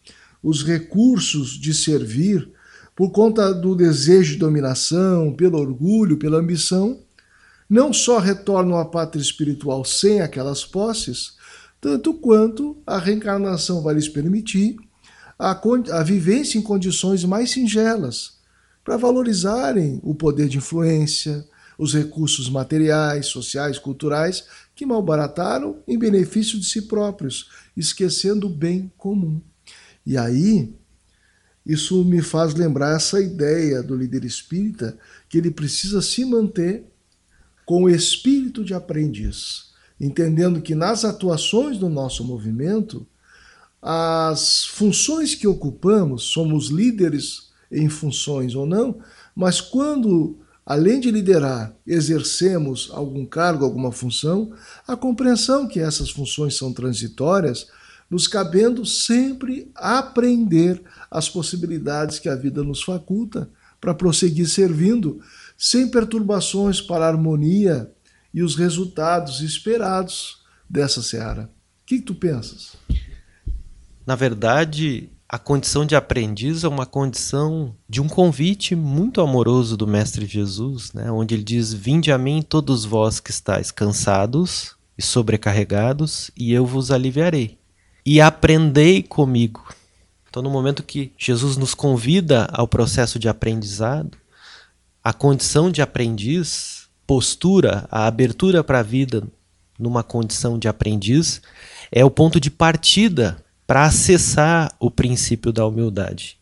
os 0.44 0.64
recursos 0.64 1.52
de 1.52 1.74
servir 1.74 2.52
por 2.96 3.12
conta 3.12 3.54
do 3.54 3.76
desejo 3.76 4.34
de 4.34 4.40
dominação, 4.40 5.34
pelo 5.34 5.58
orgulho, 5.58 6.18
pela 6.18 6.40
ambição, 6.40 7.00
não 7.70 7.94
só 7.94 8.20
retornam 8.20 8.78
à 8.78 8.84
pátria 8.84 9.22
espiritual 9.22 9.86
sem 9.86 10.20
aquelas 10.20 10.66
posses, 10.66 11.36
tanto 11.82 12.14
quanto 12.14 12.78
a 12.86 13.00
reencarnação 13.00 13.82
vai 13.82 13.96
lhes 13.96 14.08
permitir 14.08 14.78
a, 15.38 15.60
a 15.94 16.04
vivência 16.04 16.60
em 16.60 16.62
condições 16.62 17.26
mais 17.26 17.50
singelas, 17.50 18.40
para 18.84 18.98
valorizarem 18.98 20.00
o 20.04 20.14
poder 20.14 20.48
de 20.48 20.60
influência, 20.60 21.44
os 21.80 21.96
recursos 21.96 22.48
materiais, 22.48 23.26
sociais, 23.26 23.80
culturais, 23.80 24.46
que 24.76 24.86
malbarataram 24.86 25.80
em 25.88 25.98
benefício 25.98 26.60
de 26.60 26.66
si 26.66 26.84
próprios, 26.84 27.50
esquecendo 27.76 28.46
o 28.46 28.50
bem 28.50 28.92
comum. 28.96 29.42
E 30.06 30.16
aí, 30.16 30.76
isso 31.66 32.04
me 32.06 32.22
faz 32.22 32.54
lembrar 32.54 32.96
essa 32.96 33.20
ideia 33.20 33.82
do 33.82 33.96
líder 33.96 34.24
espírita 34.24 34.98
que 35.28 35.40
ele 35.40 35.50
precisa 35.50 36.02
se 36.02 36.24
manter 36.26 36.86
com 37.66 37.84
o 37.84 37.90
espírito 37.90 38.64
de 38.64 38.76
aprendiz 38.76 39.71
entendendo 40.02 40.62
que 40.62 40.74
nas 40.74 41.06
atuações 41.06 41.78
do 41.78 41.88
nosso 41.88 42.24
movimento, 42.24 43.06
as 43.80 44.66
funções 44.66 45.36
que 45.36 45.48
ocupamos, 45.48 46.24
somos 46.24 46.70
líderes 46.70 47.52
em 47.72 47.88
funções 47.88 48.56
ou 48.56 48.66
não, 48.66 49.00
mas 49.36 49.62
quando, 49.62 50.40
além 50.66 51.00
de 51.00 51.12
liderar, 51.12 51.76
exercemos 51.86 52.90
algum 52.92 53.28
cargo, 53.28 53.64
alguma 53.64 53.92
função, 53.92 54.52
a 54.88 54.96
compreensão 54.98 55.68
que 55.68 55.80
essas 55.80 56.10
funções 56.10 56.58
são 56.58 56.74
transitórias, 56.74 57.68
nos 58.10 58.28
cabendo 58.28 58.84
sempre 58.84 59.72
aprender 59.76 60.82
as 61.12 61.30
possibilidades 61.30 62.18
que 62.18 62.28
a 62.28 62.36
vida 62.36 62.64
nos 62.64 62.82
faculta 62.82 63.48
para 63.80 63.94
prosseguir 63.94 64.50
servindo, 64.50 65.22
sem 65.56 65.88
perturbações 65.88 66.82
para 66.82 67.06
a 67.06 67.08
harmonia 67.08 67.92
e 68.34 68.42
os 68.42 68.56
resultados 68.56 69.42
esperados 69.42 70.42
dessa 70.70 71.02
seara. 71.02 71.50
O 71.82 71.86
que, 71.86 72.00
tu 72.00 72.16
pensas? 72.16 72.76
Na 74.06 74.16
verdade, 74.16 75.10
a 75.28 75.38
condição 75.38 75.86
de 75.86 75.96
aprendiz 75.96 76.64
é 76.64 76.68
uma 76.68 76.86
condição 76.86 77.76
de 77.88 78.02
um 78.02 78.08
convite 78.08 78.76
muito 78.76 79.22
amoroso 79.22 79.78
do 79.78 79.88
Mestre 79.88 80.26
Jesus, 80.26 80.92
né? 80.94 81.12
onde 81.12 81.36
ele 81.36 81.44
diz: 81.44 81.74
Vinde 81.74 82.12
a 82.12 82.18
mim, 82.18 82.42
todos 82.42 82.86
vós 82.86 83.20
que 83.20 83.32
estáis 83.32 83.72
cansados 83.72 84.76
e 84.98 85.02
sobrecarregados, 85.02 86.32
e 86.36 86.52
eu 86.52 86.66
vos 86.66 86.92
aliviarei. 86.92 87.58
E 88.06 88.20
aprendei 88.20 89.04
comigo. 89.04 89.74
Então, 90.30 90.42
no 90.42 90.50
momento 90.50 90.84
que 90.84 91.14
Jesus 91.18 91.58
nos 91.58 91.74
convida 91.74 92.48
ao 92.52 92.68
processo 92.68 93.20
de 93.20 93.28
aprendizado, 93.28 94.18
a 95.04 95.12
condição 95.14 95.72
de 95.72 95.82
aprendiz 95.82 96.81
postura, 97.12 97.90
a 97.92 98.08
abertura 98.08 98.64
para 98.64 98.80
a 98.80 98.84
vida 98.84 99.22
numa 99.78 100.02
condição 100.02 100.58
de 100.58 100.70
aprendiz, 100.70 101.42
é 101.92 102.06
o 102.06 102.10
ponto 102.10 102.40
de 102.40 102.50
partida 102.50 103.36
para 103.68 103.84
acessar 103.84 104.74
o 104.80 104.90
princípio 104.90 105.52
da 105.52 105.68
humildade. 105.68 106.38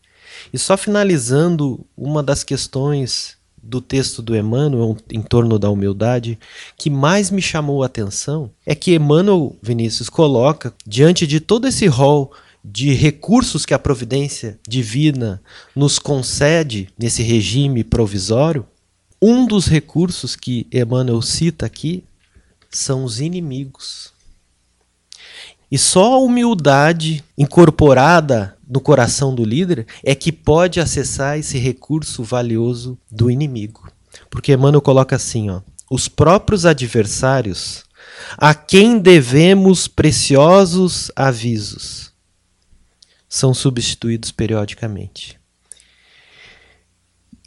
E 0.52 0.56
só 0.56 0.76
finalizando 0.76 1.84
uma 1.96 2.22
das 2.22 2.44
questões 2.44 3.36
do 3.60 3.80
texto 3.80 4.22
do 4.22 4.36
Emmanuel 4.36 4.96
em 5.10 5.20
torno 5.20 5.58
da 5.58 5.68
humildade 5.68 6.38
que 6.76 6.88
mais 6.88 7.32
me 7.32 7.42
chamou 7.42 7.82
a 7.82 7.86
atenção 7.86 8.48
é 8.64 8.72
que 8.72 8.94
Emmanuel 8.94 9.56
Vinícius 9.60 10.08
coloca 10.08 10.72
diante 10.86 11.26
de 11.26 11.40
todo 11.40 11.66
esse 11.66 11.88
rol 11.88 12.32
de 12.64 12.92
recursos 12.92 13.66
que 13.66 13.74
a 13.74 13.78
providência 13.78 14.60
divina 14.68 15.42
nos 15.74 15.98
concede 15.98 16.90
nesse 16.96 17.24
regime 17.24 17.82
provisório, 17.82 18.64
um 19.20 19.46
dos 19.46 19.66
recursos 19.66 20.34
que 20.34 20.66
Emmanuel 20.72 21.20
cita 21.20 21.66
aqui 21.66 22.04
são 22.70 23.04
os 23.04 23.20
inimigos. 23.20 24.12
E 25.70 25.78
só 25.78 26.14
a 26.14 26.18
humildade 26.18 27.22
incorporada 27.36 28.56
no 28.68 28.80
coração 28.80 29.34
do 29.34 29.44
líder 29.44 29.86
é 30.02 30.14
que 30.14 30.32
pode 30.32 30.80
acessar 30.80 31.38
esse 31.38 31.58
recurso 31.58 32.24
valioso 32.24 32.98
do 33.10 33.30
inimigo. 33.30 33.90
Porque 34.28 34.52
Emmanuel 34.52 34.80
coloca 34.80 35.16
assim, 35.16 35.50
ó, 35.50 35.60
os 35.90 36.08
próprios 36.08 36.64
adversários 36.66 37.84
a 38.36 38.54
quem 38.54 38.98
devemos 38.98 39.88
preciosos 39.88 41.10
avisos 41.14 42.12
são 43.28 43.54
substituídos 43.54 44.30
periodicamente. 44.30 45.39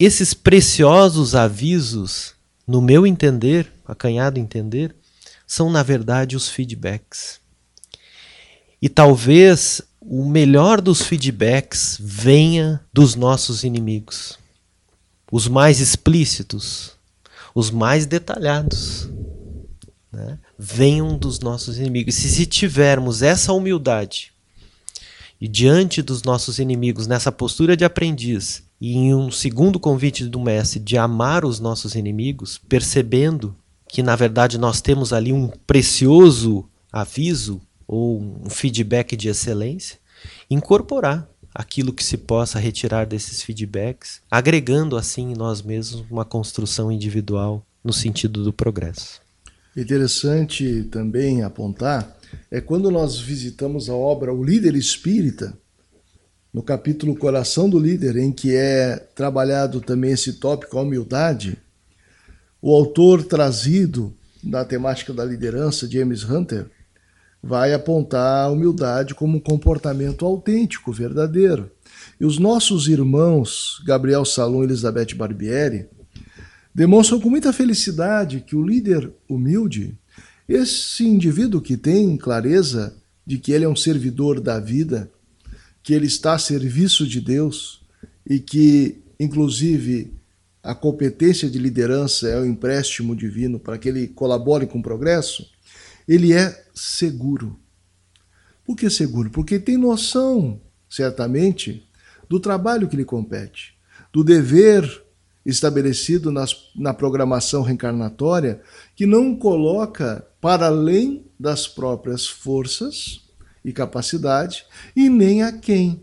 Esses 0.05 0.33
preciosos 0.33 1.33
avisos, 1.33 2.33
no 2.67 2.81
meu 2.81 3.07
entender, 3.07 3.72
acanhado 3.88 4.38
entender, 4.38 4.93
são 5.48 5.69
na 5.69 5.81
verdade 5.81 6.36
os 6.36 6.50
feedbacks. 6.50 7.39
E 8.81 8.89
talvez 8.89 9.81
o 10.01 10.25
melhor 10.25 10.81
dos 10.81 11.03
feedbacks 11.03 11.98
venha 12.01 12.81
dos 12.91 13.15
nossos 13.15 13.63
inimigos. 13.63 14.38
Os 15.31 15.48
mais 15.48 15.79
explícitos, 15.79 16.98
os 17.55 17.72
mais 17.72 18.05
detalhados. 18.05 19.10
Né? 20.12 20.38
Venham 20.60 21.17
dos 21.17 21.39
nossos 21.39 21.77
inimigos. 21.77 22.17
E 22.17 22.29
se 22.29 22.45
tivermos 22.45 23.22
essa 23.22 23.53
humildade 23.53 24.33
e 25.39 25.48
diante 25.48 26.01
dos 26.01 26.24
nossos 26.24 26.60
inimigos, 26.60 27.07
nessa 27.07 27.31
postura 27.31 27.77
de 27.77 27.86
aprendiz, 27.86 28.63
e 28.84 28.98
em 28.98 29.16
um 29.16 29.32
segundo 29.32 29.80
convite 29.80 30.25
do 30.25 30.42
Mestre 30.42 30.78
de 30.78 30.98
amar 30.98 31.46
os 31.46 31.58
nossos 31.58 31.96
inimigos, 31.96 32.60
percebendo 32.68 33.56
que 33.88 34.04
na 34.04 34.13
verdade 34.13 34.58
nós 34.58 34.82
temos 34.82 35.13
ali 35.13 35.32
um 35.32 35.48
precioso 35.48 36.70
aviso 36.92 37.62
ou 37.88 38.22
um 38.22 38.50
feedback 38.50 39.16
de 39.16 39.30
excelência, 39.30 39.98
incorporar 40.50 41.30
aquilo 41.56 41.94
que 41.94 42.04
se 42.04 42.18
possa 42.18 42.60
retirar 42.60 43.06
desses 43.06 43.42
feedbacks, 43.42 44.20
agregando 44.30 44.98
assim 44.98 45.32
em 45.32 45.34
nós 45.34 45.62
mesmos 45.62 46.04
uma 46.12 46.25
construção 46.25 46.92
individual 46.92 47.66
no 47.82 47.94
sentido 47.94 48.44
do 48.44 48.52
progresso. 48.52 49.22
Interessante 49.78 50.84
também 50.92 51.42
apontar 51.42 52.18
é 52.52 52.60
quando 52.60 52.92
nós 52.92 53.18
visitamos 53.18 53.90
a 53.90 53.96
obra 53.96 54.34
O 54.34 54.44
Líder 54.44 54.75
Espírita, 54.75 55.58
no 56.53 56.62
capítulo 56.62 57.15
Coração 57.15 57.67
do 57.67 57.79
Líder, 57.79 58.15
em 58.17 58.31
que 58.31 58.55
é 58.55 58.95
trabalhado 59.15 59.81
também 59.81 60.12
esse 60.12 60.33
tópico, 60.33 60.77
a 60.77 60.81
humildade, 60.81 61.57
o 62.62 62.72
autor 62.72 63.24
trazido 63.24 64.13
da 64.43 64.63
temática 64.63 65.12
da 65.12 65.25
liderança, 65.25 65.89
James 65.89 66.24
Hunter, 66.24 66.67
vai 67.41 67.74
apontar 67.74 68.45
a 68.45 68.50
humildade 68.50 69.15
como 69.15 69.38
um 69.38 69.39
comportamento 69.39 70.25
autêntico, 70.25 70.93
verdadeiro. 70.93 71.72
E 72.19 72.25
os 72.25 72.38
nossos 72.38 72.88
irmãos, 72.88 73.81
Gabriel 73.86 74.24
Salom 74.24 74.62
e 74.62 74.65
Elizabeth 74.67 75.15
Barbieri, 75.15 75.88
demonstram 76.74 77.19
com 77.19 77.29
muita 77.29 77.51
felicidade 77.51 78.41
que 78.41 78.55
o 78.55 78.65
líder 78.65 79.12
humilde, 79.27 79.98
esse 80.48 81.05
indivíduo 81.05 81.62
que 81.62 81.75
tem 81.75 82.15
clareza 82.15 82.95
de 83.25 83.38
que 83.38 83.51
ele 83.51 83.65
é 83.65 83.69
um 83.69 83.75
servidor 83.75 84.39
da 84.39 84.60
vida, 84.60 85.10
que 85.84 85.94
ele 85.94 86.08
está 86.08 86.34
a 86.34 86.40
serviço 86.40 87.06
de 87.06 87.20
Deus 87.20 87.82
e 88.25 88.40
que, 88.40 89.04
inclusive, 89.20 90.13
a 90.63 90.74
competência 90.74 91.50
de 91.50 91.60
liderança 91.60 92.30
é 92.30 92.40
o 92.40 92.46
empréstimo 92.46 93.13
divino 93.13 93.60
para 93.60 93.78
que 93.78 93.90
ele 93.90 94.08
colabore 94.08 94.66
com 94.66 94.80
o 94.80 94.84
progresso, 94.84 95.46
ele 96.08 96.32
é 96.32 96.66
seguro. 96.74 97.60
Por 98.66 98.78
que 98.78 98.90
seguro? 98.90 99.30
Porque 99.30 99.60
tem 99.60 99.75
noção, 99.75 100.62
certamente, 100.90 101.86
do 102.30 102.40
trabalho 102.40 102.88
que 102.88 102.96
lhe 102.96 103.04
compete, 103.04 103.75
do 104.12 104.24
dever 104.24 105.04
estabelecido 105.46 106.32
nas, 106.32 106.56
na 106.74 106.94
programação 106.94 107.62
reencarnatória, 107.62 108.62
que 108.96 109.06
não 109.06 109.36
coloca 109.36 110.25
para 110.40 110.68
além 110.68 111.25
das 111.38 111.68
próprias 111.68 112.25
forças 112.25 113.23
e 113.63 113.72
capacidade 113.72 114.65
e 114.96 115.10
nem 115.10 115.43
a 115.43 115.51
quem. 115.51 116.01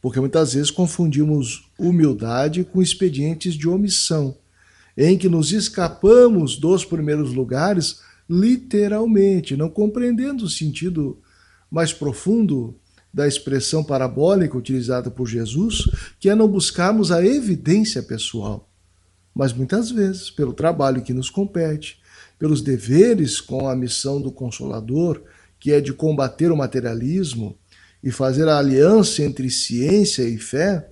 Porque 0.00 0.20
muitas 0.20 0.54
vezes 0.54 0.70
confundimos 0.70 1.70
humildade 1.78 2.64
com 2.64 2.80
expedientes 2.80 3.54
de 3.54 3.68
omissão, 3.68 4.36
em 4.96 5.18
que 5.18 5.28
nos 5.28 5.52
escapamos 5.52 6.56
dos 6.56 6.84
primeiros 6.84 7.32
lugares 7.34 8.00
literalmente, 8.28 9.56
não 9.56 9.68
compreendendo 9.68 10.44
o 10.44 10.48
sentido 10.48 11.18
mais 11.70 11.92
profundo 11.92 12.76
da 13.12 13.26
expressão 13.26 13.82
parabólica 13.82 14.56
utilizada 14.56 15.10
por 15.10 15.26
Jesus, 15.26 15.90
que 16.18 16.28
é 16.28 16.34
não 16.34 16.46
buscarmos 16.46 17.10
a 17.10 17.24
evidência 17.24 18.02
pessoal, 18.02 18.68
mas 19.34 19.52
muitas 19.52 19.90
vezes, 19.90 20.30
pelo 20.30 20.52
trabalho 20.52 21.02
que 21.02 21.12
nos 21.12 21.28
compete, 21.28 22.00
pelos 22.38 22.62
deveres 22.62 23.40
com 23.40 23.68
a 23.68 23.76
missão 23.76 24.20
do 24.20 24.30
Consolador, 24.30 25.20
que 25.60 25.70
é 25.72 25.80
de 25.80 25.92
combater 25.92 26.50
o 26.50 26.56
materialismo 26.56 27.56
e 28.02 28.10
fazer 28.10 28.48
a 28.48 28.58
aliança 28.58 29.22
entre 29.22 29.50
ciência 29.50 30.22
e 30.22 30.38
fé, 30.38 30.88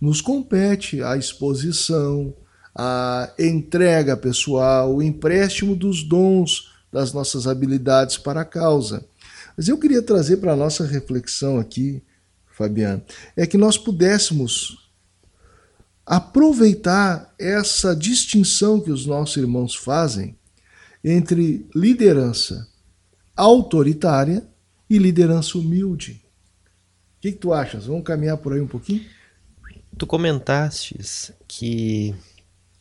nos 0.00 0.20
compete 0.20 1.00
a 1.00 1.16
exposição, 1.16 2.34
a 2.74 3.32
entrega 3.38 4.16
pessoal, 4.16 4.96
o 4.96 5.00
empréstimo 5.02 5.76
dos 5.76 6.02
dons 6.02 6.72
das 6.92 7.12
nossas 7.12 7.46
habilidades 7.46 8.18
para 8.18 8.40
a 8.40 8.44
causa. 8.44 9.06
Mas 9.56 9.68
eu 9.68 9.78
queria 9.78 10.02
trazer 10.02 10.38
para 10.38 10.52
a 10.52 10.56
nossa 10.56 10.84
reflexão 10.84 11.60
aqui, 11.60 12.02
Fabiano, 12.50 13.02
é 13.36 13.46
que 13.46 13.56
nós 13.56 13.78
pudéssemos 13.78 14.90
aproveitar 16.04 17.32
essa 17.38 17.94
distinção 17.94 18.80
que 18.80 18.90
os 18.90 19.06
nossos 19.06 19.36
irmãos 19.36 19.76
fazem 19.76 20.36
entre 21.04 21.66
liderança 21.74 22.71
autoritária 23.36 24.46
e 24.88 24.98
liderança 24.98 25.58
humilde. 25.58 26.22
O 27.18 27.20
que, 27.22 27.32
que 27.32 27.38
tu 27.38 27.52
achas? 27.52 27.86
Vamos 27.86 28.04
caminhar 28.04 28.36
por 28.36 28.52
aí 28.52 28.60
um 28.60 28.66
pouquinho? 28.66 29.04
Tu 29.96 30.06
comentastes 30.06 31.32
que 31.46 32.14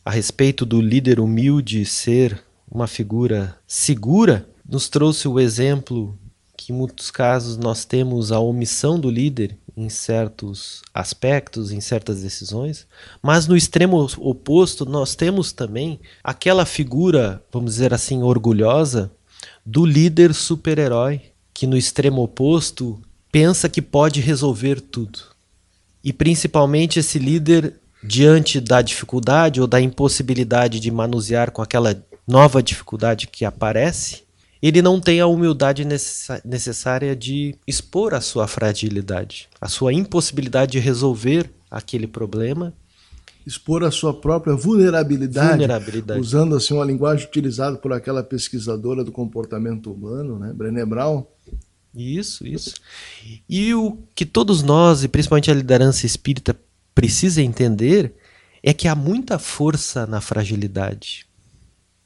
a 0.04 0.10
respeito 0.10 0.66
do 0.66 0.82
líder 0.82 1.20
humilde 1.20 1.86
ser 1.86 2.44
uma 2.70 2.88
figura 2.88 3.58
segura, 3.68 4.48
nos 4.68 4.88
trouxe 4.88 5.28
o 5.28 5.40
exemplo 5.40 6.18
que 6.56 6.72
em 6.72 6.76
muitos 6.76 7.12
casos 7.12 7.58
nós 7.58 7.84
temos 7.84 8.32
a 8.32 8.40
omissão 8.40 9.00
do 9.00 9.10
líder 9.10 9.58
em 9.76 9.90
certos 9.90 10.82
aspectos, 10.94 11.72
em 11.72 11.82
certas 11.82 12.22
decisões, 12.22 12.88
mas 13.22 13.48
no 13.48 13.58
extremo 13.58 14.08
oposto 14.20 14.86
nós 14.86 15.16
temos 15.16 15.52
também 15.52 16.00
aquela 16.24 16.66
figura, 16.66 17.44
vamos 17.52 17.74
dizer 17.74 17.94
assim, 17.94 18.22
orgulhosa 18.22 19.12
do 19.66 19.86
líder 19.86 20.34
super-herói 20.34 21.22
que 21.54 21.68
no 21.68 21.78
extremo 21.78 22.24
oposto 22.24 23.00
pensa 23.32 23.70
que 23.70 23.82
pode 23.82 24.20
resolver 24.20 24.82
tudo. 24.82 25.20
E 26.04 26.12
principalmente 26.12 27.00
esse 27.00 27.20
líder 27.20 27.76
diante 28.04 28.60
da 28.60 28.82
dificuldade 28.82 29.62
ou 29.62 29.68
da 29.68 29.80
impossibilidade 29.80 30.80
de 30.80 30.90
manusear 30.90 31.52
com 31.52 31.62
aquela 31.62 32.04
nova 32.28 32.64
dificuldade 32.64 33.28
que 33.28 33.46
aparece, 33.46 34.24
ele 34.62 34.82
não 34.82 35.00
tem 35.00 35.20
a 35.20 35.28
humildade 35.28 35.86
necessária 36.46 37.16
de 37.16 37.56
expor 37.68 38.14
a 38.14 38.22
sua 38.22 38.48
fragilidade, 38.48 39.50
a 39.60 39.68
sua 39.68 39.94
impossibilidade 39.94 40.74
de 40.74 40.80
resolver 40.80 41.50
aquele 41.70 42.06
problema. 42.06 42.74
Expor 43.46 43.84
a 43.84 43.92
sua 43.92 44.14
própria 44.14 44.56
vulnerabilidade, 44.56 45.50
vulnerabilidade. 45.50 46.20
usando 46.20 46.56
assim 46.56 46.74
uma 46.74 46.86
linguagem 46.86 47.26
utilizada 47.26 47.78
por 47.78 47.92
aquela 47.92 48.24
pesquisadora 48.24 49.04
do 49.04 49.12
comportamento 49.12 49.92
humano, 49.92 50.38
né, 50.38 50.54
Brené 50.54 50.86
Brown. 50.86 51.26
Isso, 51.94 52.48
isso. 52.48 52.76
E 53.50 53.74
o 53.74 53.98
que 54.16 54.26
todos 54.26 54.64
nós, 54.64 55.04
e 55.04 55.08
principalmente 55.08 55.52
a 55.52 55.54
liderança 55.54 56.06
espírita, 56.06 56.58
precisa 56.94 57.42
entender 57.42 58.14
é 58.64 58.74
que 58.74 58.88
há 58.88 58.96
muita 58.96 59.40
força 59.40 60.06
na 60.06 60.22
fragilidade. 60.22 61.26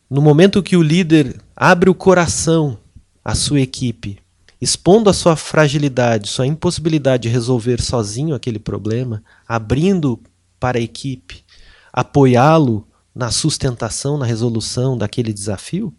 No 0.10 0.22
momento 0.22 0.64
que 0.64 0.78
o 0.78 0.82
líder 0.82 1.36
abre 1.56 1.90
o 1.90 1.96
coração 1.96 2.78
à 3.24 3.36
sua 3.36 3.60
equipe, 3.60 4.20
expondo 4.62 5.10
a 5.10 5.14
sua 5.14 5.36
fragilidade, 5.36 6.30
sua 6.30 6.48
impossibilidade 6.48 7.24
de 7.24 7.30
resolver 7.30 7.82
sozinho 7.82 8.34
aquele 8.34 8.60
problema, 8.60 9.24
abrindo 9.48 10.20
para 10.60 10.78
a 10.78 10.82
equipe, 10.82 11.44
apoiá-lo 11.92 12.88
na 13.14 13.32
sustentação, 13.32 14.18
na 14.18 14.26
resolução 14.26 14.98
daquele 14.98 15.32
desafio, 15.32 15.94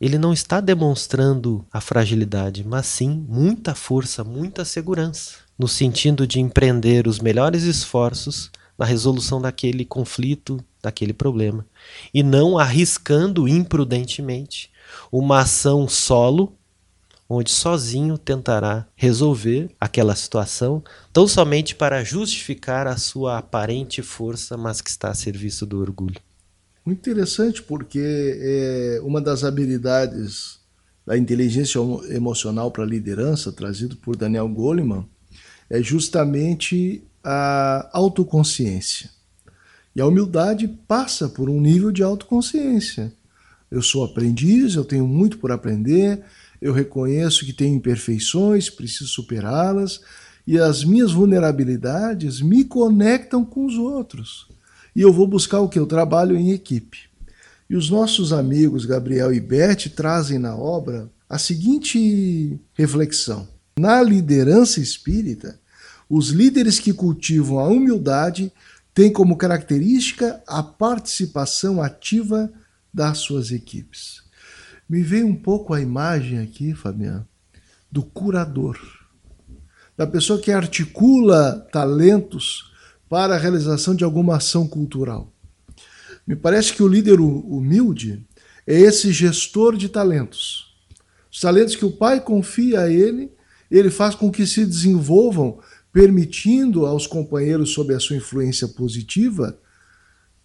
ele 0.00 0.16
não 0.16 0.32
está 0.32 0.60
demonstrando 0.60 1.66
a 1.72 1.80
fragilidade, 1.80 2.64
mas 2.64 2.86
sim 2.86 3.26
muita 3.28 3.74
força, 3.74 4.22
muita 4.22 4.64
segurança, 4.64 5.32
no 5.58 5.66
sentido 5.66 6.26
de 6.26 6.40
empreender 6.40 7.08
os 7.08 7.18
melhores 7.18 7.64
esforços 7.64 8.50
na 8.78 8.84
resolução 8.84 9.40
daquele 9.40 9.84
conflito, 9.84 10.64
daquele 10.80 11.12
problema, 11.12 11.66
e 12.14 12.22
não 12.22 12.56
arriscando 12.56 13.48
imprudentemente 13.48 14.70
uma 15.10 15.40
ação 15.40 15.88
solo, 15.88 16.56
onde 17.28 17.50
sozinho 17.50 18.16
tentará 18.16 18.86
resolver 18.96 19.70
aquela 19.78 20.14
situação, 20.14 20.82
tão 21.12 21.28
somente 21.28 21.74
para 21.74 22.02
justificar 22.02 22.86
a 22.86 22.96
sua 22.96 23.38
aparente 23.38 24.00
força, 24.00 24.56
mas 24.56 24.80
que 24.80 24.88
está 24.88 25.10
a 25.10 25.14
serviço 25.14 25.66
do 25.66 25.78
orgulho. 25.78 26.20
Muito 26.86 27.00
interessante, 27.00 27.62
porque 27.62 28.00
é 28.00 29.00
uma 29.04 29.20
das 29.20 29.44
habilidades 29.44 30.58
da 31.06 31.18
inteligência 31.18 31.78
emocional 32.08 32.70
para 32.70 32.84
a 32.84 32.86
liderança, 32.86 33.52
trazido 33.52 33.96
por 33.96 34.16
Daniel 34.16 34.48
Goleman, 34.48 35.06
é 35.68 35.82
justamente 35.82 37.02
a 37.22 37.90
autoconsciência. 37.92 39.10
E 39.94 40.00
a 40.00 40.06
humildade 40.06 40.68
passa 40.86 41.28
por 41.28 41.50
um 41.50 41.60
nível 41.60 41.90
de 41.90 42.02
autoconsciência. 42.02 43.12
Eu 43.70 43.82
sou 43.82 44.04
aprendiz, 44.04 44.74
eu 44.74 44.84
tenho 44.84 45.06
muito 45.06 45.38
por 45.38 45.52
aprender, 45.52 46.22
eu 46.60 46.72
reconheço 46.72 47.44
que 47.44 47.52
tenho 47.52 47.76
imperfeições, 47.76 48.68
preciso 48.68 49.08
superá-las, 49.08 50.00
e 50.46 50.58
as 50.58 50.84
minhas 50.84 51.12
vulnerabilidades 51.12 52.40
me 52.40 52.64
conectam 52.64 53.44
com 53.44 53.66
os 53.66 53.76
outros. 53.76 54.48
E 54.96 55.00
eu 55.00 55.12
vou 55.12 55.26
buscar 55.26 55.60
o 55.60 55.68
que? 55.68 55.78
Eu 55.78 55.86
trabalho 55.86 56.36
em 56.36 56.50
equipe. 56.50 57.08
E 57.68 57.76
os 57.76 57.90
nossos 57.90 58.32
amigos 58.32 58.86
Gabriel 58.86 59.32
e 59.32 59.40
Beth 59.40 59.90
trazem 59.94 60.38
na 60.38 60.56
obra 60.56 61.10
a 61.28 61.38
seguinte 61.38 62.58
reflexão: 62.74 63.46
na 63.78 64.02
liderança 64.02 64.80
espírita, 64.80 65.60
os 66.08 66.30
líderes 66.30 66.80
que 66.80 66.92
cultivam 66.92 67.58
a 67.58 67.68
humildade 67.68 68.50
têm 68.94 69.12
como 69.12 69.36
característica 69.36 70.42
a 70.46 70.62
participação 70.62 71.82
ativa 71.82 72.50
das 72.92 73.18
suas 73.18 73.52
equipes. 73.52 74.22
Me 74.88 75.02
veio 75.02 75.26
um 75.26 75.34
pouco 75.34 75.74
a 75.74 75.80
imagem 75.80 76.38
aqui, 76.38 76.74
Fabiano, 76.74 77.28
do 77.92 78.02
curador, 78.02 78.78
da 79.94 80.06
pessoa 80.06 80.40
que 80.40 80.50
articula 80.50 81.66
talentos 81.70 82.72
para 83.06 83.34
a 83.34 83.38
realização 83.38 83.94
de 83.94 84.02
alguma 84.02 84.36
ação 84.36 84.66
cultural. 84.66 85.30
Me 86.26 86.34
parece 86.34 86.72
que 86.72 86.82
o 86.82 86.88
líder 86.88 87.20
humilde 87.20 88.26
é 88.66 88.80
esse 88.80 89.12
gestor 89.12 89.76
de 89.76 89.88
talentos. 89.88 90.74
Os 91.30 91.40
talentos 91.40 91.76
que 91.76 91.84
o 91.84 91.92
pai 91.92 92.20
confia 92.20 92.80
a 92.80 92.90
ele, 92.90 93.30
ele 93.70 93.90
faz 93.90 94.14
com 94.14 94.30
que 94.30 94.46
se 94.46 94.64
desenvolvam 94.64 95.58
permitindo 95.92 96.86
aos 96.86 97.06
companheiros, 97.06 97.72
sob 97.74 97.94
a 97.94 98.00
sua 98.00 98.16
influência 98.16 98.68
positiva, 98.68 99.58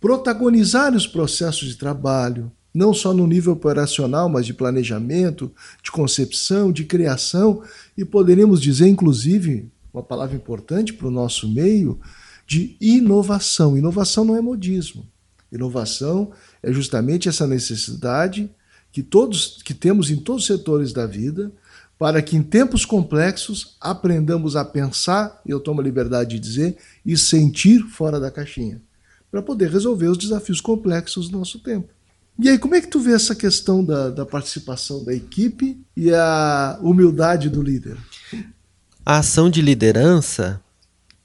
protagonizar 0.02 0.94
os 0.94 1.08
processos 1.08 1.70
de 1.70 1.76
trabalho, 1.76 2.52
não 2.74 2.94
só 2.94 3.14
no 3.14 3.28
nível 3.28 3.54
operacional, 3.54 4.28
mas 4.28 4.46
de 4.46 4.54
planejamento, 4.54 5.52
de 5.84 5.92
concepção, 5.92 6.72
de 6.72 6.86
criação 6.86 7.62
e 7.98 8.04
poderíamos 8.04 8.62
dizer, 8.62 8.88
inclusive, 8.88 9.70
uma 9.94 10.02
palavra 10.02 10.36
importante 10.36 10.94
para 10.94 11.08
o 11.08 11.12
nosso 11.12 11.48
meio, 11.48 12.00
de 12.48 12.76
inovação. 12.82 13.78
Inovação 13.78 14.26
não 14.26 14.36
é 14.36 14.42
modismo. 14.42 15.06
Inovação 15.52 16.32
é 16.64 16.74
justamente 16.74 17.30
essa 17.30 17.46
necessidade 17.46 18.50
que 18.92 19.04
todos 19.04 19.62
que 19.64 19.74
temos 19.74 20.10
em 20.10 20.18
todos 20.18 20.44
os 20.44 20.48
setores 20.48 20.92
da 20.92 21.06
vida 21.06 21.52
para 21.98 22.22
que 22.22 22.36
em 22.36 22.44
tempos 22.44 22.86
complexos 22.86 23.78
aprendamos 23.80 24.56
a 24.56 24.66
pensar, 24.66 25.42
e 25.46 25.52
eu 25.52 25.60
tomo 25.60 25.80
a 25.80 25.84
liberdade 25.84 26.32
de 26.32 26.40
dizer, 26.40 26.78
e 27.06 27.16
sentir 27.16 27.82
fora 27.84 28.20
da 28.20 28.30
caixinha, 28.30 28.82
para 29.32 29.42
poder 29.42 29.70
resolver 29.70 30.08
os 30.08 30.18
desafios 30.18 30.60
complexos 30.60 31.30
do 31.30 31.38
nosso 31.38 31.60
tempo. 31.60 31.94
E 32.40 32.50
aí, 32.50 32.58
como 32.58 32.74
é 32.76 32.82
que 32.82 32.88
tu 32.88 33.00
vê 33.00 33.14
essa 33.14 33.36
questão 33.36 33.84
da, 33.84 34.10
da 34.10 34.26
participação 34.26 35.04
da 35.04 35.14
equipe 35.14 35.78
e 35.96 36.12
a 36.14 36.80
humildade 36.82 37.48
do 37.50 37.62
líder? 37.62 37.98
A 39.06 39.18
ação 39.18 39.50
de 39.50 39.62
liderança, 39.62 40.60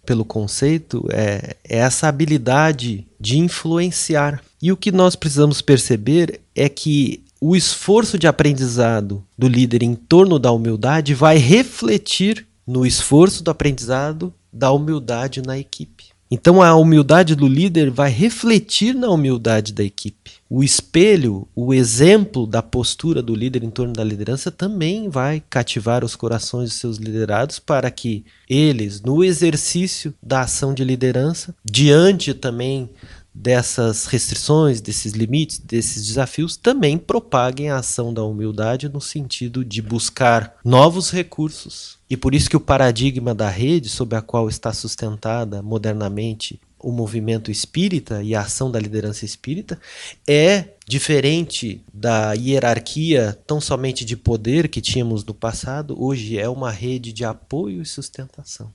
pelo 0.05 0.25
conceito, 0.25 1.07
é, 1.11 1.57
é 1.65 1.79
essa 1.79 2.09
habilidade 2.09 3.07
de 3.19 3.39
influenciar. 3.39 4.43
E 4.61 4.71
o 4.71 4.77
que 4.77 4.93
nós 4.93 5.17
precisamos 5.17 5.63
perceber 5.63 6.41
é 6.55 6.69
que 6.69 7.25
o 7.41 7.57
esforço 7.57 8.19
de 8.19 8.27
aprendizado 8.27 9.25
do 9.37 9.49
líder 9.49 9.83
em 9.83 9.95
torno 9.95 10.39
da 10.39 10.51
humildade 10.51 11.15
vai 11.15 11.39
refletir 11.39 12.47
no 12.67 12.85
esforço 12.85 13.43
do 13.43 13.51
aprendizado 13.51 14.35
da 14.53 14.71
humildade 14.73 15.41
na 15.41 15.57
equipe. 15.57 16.07
Então 16.31 16.61
a 16.61 16.75
humildade 16.75 17.35
do 17.35 17.47
líder 17.47 17.91
vai 17.91 18.11
refletir 18.11 18.95
na 18.95 19.09
humildade 19.09 19.73
da 19.73 19.83
equipe. 19.83 20.33
O 20.51 20.65
espelho, 20.65 21.47
o 21.55 21.75
exemplo 21.75 22.47
da 22.47 22.63
postura 22.63 23.23
do 23.23 23.35
líder 23.35 23.63
em 23.63 23.71
torno 23.71 23.93
da 23.93 24.03
liderança 24.03 24.51
também 24.51 25.11
vai 25.11 25.43
cativar 25.51 26.03
os 26.03 26.17
corações 26.17 26.71
de 26.71 26.77
seus 26.77 26.97
liderados 26.97 27.59
para 27.59 27.91
que 27.91 28.25
eles, 28.49 29.03
no 29.03 29.23
exercício 29.23 30.15
da 30.23 30.41
ação 30.41 30.73
de 30.73 30.83
liderança, 30.85 31.55
diante 31.63 32.33
também 32.33 32.89
dessas 33.35 34.07
restrições, 34.07 34.81
desses 34.81 35.13
limites, 35.13 35.59
desses 35.59 36.07
desafios, 36.07 36.57
também 36.57 36.97
propaguem 36.97 37.71
a 37.71 37.77
ação 37.77 38.13
da 38.13 38.25
humildade 38.25 38.89
no 38.89 39.03
sentido 39.03 39.63
de 39.63 39.83
buscar 39.83 40.57
novos 40.65 41.11
recursos. 41.11 41.99
E 42.09 42.17
por 42.17 42.35
isso 42.35 42.49
que 42.49 42.57
o 42.57 42.61
paradigma 42.61 43.35
da 43.35 43.51
rede, 43.51 43.89
sob 43.91 44.17
a 44.17 44.23
qual 44.23 44.49
está 44.49 44.73
sustentada 44.73 45.63
modernamente 45.63 46.59
o 46.79 46.93
movimento 46.93 47.51
espírita 47.51 48.23
e 48.23 48.35
a 48.35 48.43
ação 48.43 48.71
da 48.71 48.79
liderança 48.79 49.25
espírita, 49.25 49.81
é 50.27 50.75
diferente 50.87 51.83
da 51.93 52.33
hierarquia 52.33 53.39
tão 53.47 53.61
somente 53.61 54.05
de 54.05 54.17
poder 54.17 54.69
que 54.69 54.81
tínhamos 54.81 55.25
no 55.25 55.35
passado, 55.35 56.01
hoje 56.03 56.39
é 56.39 56.49
uma 56.49 56.71
rede 56.71 57.13
de 57.13 57.25
apoio 57.25 57.83
e 57.83 57.87
sustentação. 57.87 58.73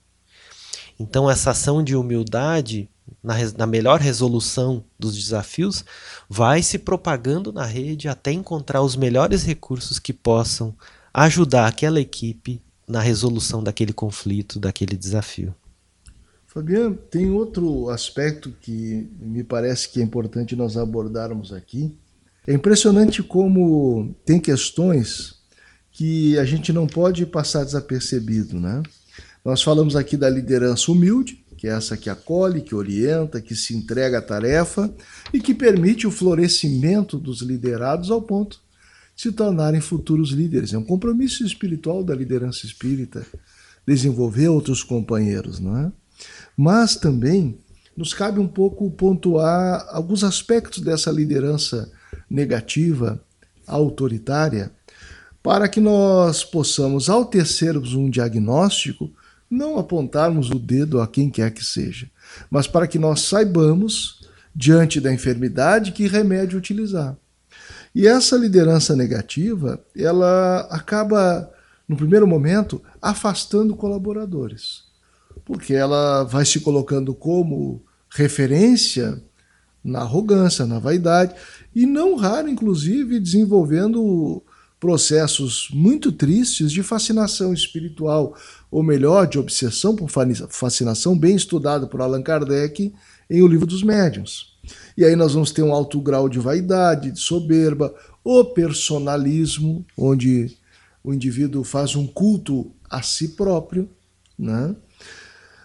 Então, 0.98 1.28
essa 1.28 1.50
ação 1.50 1.82
de 1.82 1.96
humildade 1.96 2.88
na, 3.22 3.34
na 3.56 3.66
melhor 3.66 4.00
resolução 4.00 4.84
dos 4.98 5.16
desafios, 5.16 5.84
vai 6.28 6.62
se 6.62 6.78
propagando 6.78 7.52
na 7.52 7.64
rede 7.64 8.08
até 8.08 8.32
encontrar 8.32 8.82
os 8.82 8.96
melhores 8.96 9.44
recursos 9.44 9.98
que 9.98 10.12
possam 10.12 10.74
ajudar 11.12 11.66
aquela 11.66 12.00
equipe 12.00 12.60
na 12.86 13.00
resolução 13.00 13.62
daquele 13.62 13.92
conflito, 13.92 14.58
daquele 14.58 14.96
desafio. 14.96 15.54
Fabiano, 16.54 16.94
tem 16.94 17.32
outro 17.32 17.90
aspecto 17.90 18.54
que 18.60 19.10
me 19.18 19.42
parece 19.42 19.88
que 19.88 20.00
é 20.00 20.04
importante 20.04 20.54
nós 20.54 20.76
abordarmos 20.76 21.52
aqui. 21.52 21.98
É 22.46 22.52
impressionante 22.52 23.24
como 23.24 24.14
tem 24.24 24.38
questões 24.38 25.34
que 25.90 26.38
a 26.38 26.44
gente 26.44 26.72
não 26.72 26.86
pode 26.86 27.26
passar 27.26 27.64
desapercebido, 27.64 28.60
né? 28.60 28.84
Nós 29.44 29.62
falamos 29.62 29.96
aqui 29.96 30.16
da 30.16 30.30
liderança 30.30 30.92
humilde, 30.92 31.44
que 31.58 31.66
é 31.66 31.70
essa 31.72 31.96
que 31.96 32.08
acolhe, 32.08 32.62
que 32.62 32.74
orienta, 32.74 33.40
que 33.40 33.56
se 33.56 33.74
entrega 33.74 34.18
à 34.18 34.22
tarefa 34.22 34.94
e 35.32 35.40
que 35.40 35.54
permite 35.54 36.06
o 36.06 36.10
florescimento 36.10 37.18
dos 37.18 37.42
liderados 37.42 38.12
ao 38.12 38.22
ponto 38.22 38.60
de 39.16 39.22
se 39.22 39.32
tornarem 39.32 39.80
futuros 39.80 40.30
líderes. 40.30 40.72
É 40.72 40.78
um 40.78 40.84
compromisso 40.84 41.44
espiritual 41.44 42.04
da 42.04 42.14
liderança 42.14 42.64
espírita 42.64 43.26
desenvolver 43.84 44.48
outros 44.48 44.84
companheiros, 44.84 45.58
não 45.58 45.76
é? 45.76 45.92
Mas 46.56 46.96
também 46.96 47.58
nos 47.96 48.12
cabe 48.12 48.40
um 48.40 48.48
pouco 48.48 48.90
pontuar 48.90 49.86
alguns 49.90 50.24
aspectos 50.24 50.82
dessa 50.82 51.10
liderança 51.10 51.90
negativa, 52.28 53.20
autoritária, 53.66 54.72
para 55.42 55.68
que 55.68 55.80
nós 55.80 56.42
possamos, 56.42 57.08
ao 57.10 57.24
tecermos 57.24 57.94
um 57.94 58.08
diagnóstico, 58.08 59.10
não 59.50 59.78
apontarmos 59.78 60.50
o 60.50 60.58
dedo 60.58 61.00
a 61.00 61.06
quem 61.06 61.30
quer 61.30 61.50
que 61.50 61.64
seja, 61.64 62.10
mas 62.50 62.66
para 62.66 62.86
que 62.86 62.98
nós 62.98 63.20
saibamos, 63.20 64.26
diante 64.54 65.00
da 65.00 65.12
enfermidade, 65.12 65.92
que 65.92 66.06
remédio 66.06 66.58
utilizar. 66.58 67.16
E 67.94 68.06
essa 68.06 68.36
liderança 68.36 68.96
negativa, 68.96 69.80
ela 69.96 70.60
acaba, 70.70 71.50
no 71.86 71.96
primeiro 71.96 72.26
momento, 72.26 72.82
afastando 73.00 73.76
colaboradores, 73.76 74.83
porque 75.44 75.74
ela 75.74 76.24
vai 76.24 76.44
se 76.44 76.60
colocando 76.60 77.14
como 77.14 77.82
referência 78.10 79.22
na 79.82 80.00
arrogância, 80.00 80.64
na 80.64 80.78
vaidade, 80.78 81.34
e 81.74 81.84
não 81.84 82.16
raro, 82.16 82.48
inclusive, 82.48 83.20
desenvolvendo 83.20 84.42
processos 84.80 85.68
muito 85.72 86.12
tristes 86.12 86.70
de 86.70 86.82
fascinação 86.82 87.52
espiritual, 87.52 88.34
ou 88.70 88.82
melhor, 88.82 89.26
de 89.26 89.38
obsessão 89.38 89.94
por 89.94 90.10
fascinação, 90.50 91.18
bem 91.18 91.36
estudado 91.36 91.88
por 91.88 92.00
Allan 92.00 92.22
Kardec 92.22 92.92
em 93.30 93.42
O 93.42 93.46
Livro 93.46 93.66
dos 93.66 93.82
Médiuns. 93.82 94.54
E 94.96 95.04
aí 95.04 95.16
nós 95.16 95.34
vamos 95.34 95.50
ter 95.52 95.62
um 95.62 95.72
alto 95.72 96.00
grau 96.00 96.28
de 96.28 96.38
vaidade, 96.38 97.10
de 97.10 97.20
soberba, 97.20 97.94
o 98.22 98.44
personalismo, 98.44 99.84
onde 99.96 100.56
o 101.02 101.12
indivíduo 101.12 101.64
faz 101.64 101.94
um 101.94 102.06
culto 102.06 102.70
a 102.88 103.02
si 103.02 103.28
próprio, 103.28 103.88
né? 104.38 104.74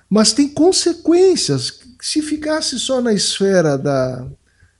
Mas 0.09 0.33
tem 0.33 0.49
consequências. 0.49 1.79
Se 2.01 2.21
ficasse 2.21 2.79
só 2.79 3.01
na 3.01 3.13
esfera 3.13 3.77
da, 3.77 4.27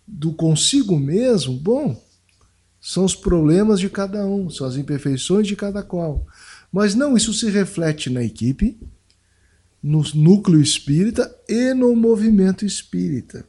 do 0.08 0.34
consigo 0.34 0.98
mesmo, 0.98 1.54
bom, 1.56 2.02
são 2.82 3.06
os 3.06 3.16
problemas 3.16 3.80
de 3.80 3.90
cada 3.90 4.26
um, 4.26 4.50
são 4.50 4.66
as 4.66 4.76
imperfeições 4.76 5.46
de 5.46 5.56
cada 5.56 5.84
qual. 5.84 6.26
Mas 6.72 6.96
não, 6.96 7.16
isso 7.16 7.34
se 7.34 7.50
reflete 7.50 8.10
na 8.10 8.24
equipe, 8.24 8.80
no 9.82 10.04
núcleo 10.16 10.62
espírita 10.62 11.34
e 11.48 11.74
no 11.74 11.96
movimento 11.96 12.66
espírita. 12.66 13.46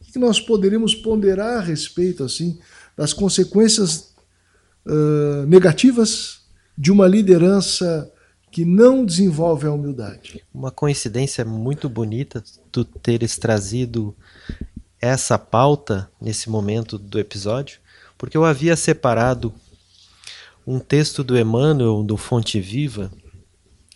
O 0.00 0.04
que 0.04 0.18
nós 0.18 0.40
poderíamos 0.40 0.94
ponderar 0.94 1.58
a 1.58 1.60
respeito 1.60 2.22
assim 2.22 2.58
das 2.96 3.12
consequências 3.12 4.14
uh, 4.86 5.46
negativas 5.46 6.40
de 6.76 6.92
uma 6.92 7.06
liderança 7.06 8.10
que 8.54 8.64
não 8.64 9.04
desenvolve 9.04 9.66
a 9.66 9.72
humildade? 9.72 10.40
Uma 10.54 10.70
coincidência 10.70 11.44
muito 11.44 11.88
bonita 11.88 12.40
tu 12.70 12.84
teres 12.84 13.36
trazido 13.36 14.14
essa 15.00 15.36
pauta 15.36 16.08
nesse 16.20 16.48
momento 16.48 16.96
do 16.96 17.18
episódio, 17.18 17.80
porque 18.16 18.36
eu 18.36 18.44
havia 18.44 18.76
separado 18.76 19.52
um 20.64 20.78
texto 20.78 21.24
do 21.24 21.36
Emmanuel, 21.36 22.04
do 22.04 22.16
Fonte 22.16 22.60
Viva, 22.60 23.10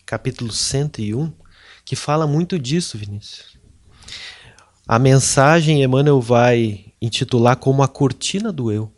capítulo 0.05 0.51
101, 0.51 1.33
que 1.85 1.95
fala 1.95 2.27
muito 2.27 2.59
disso, 2.59 2.99
Vinícius. 2.99 3.57
A 4.89 4.99
mensagem 4.99 5.85
Emmanuel 5.85 6.21
vai 6.21 6.87
intitular 7.01 7.57
como 7.57 7.81
a 7.81 7.87
cortina 7.87 8.51
do 8.51 8.73
eu. 8.73 8.91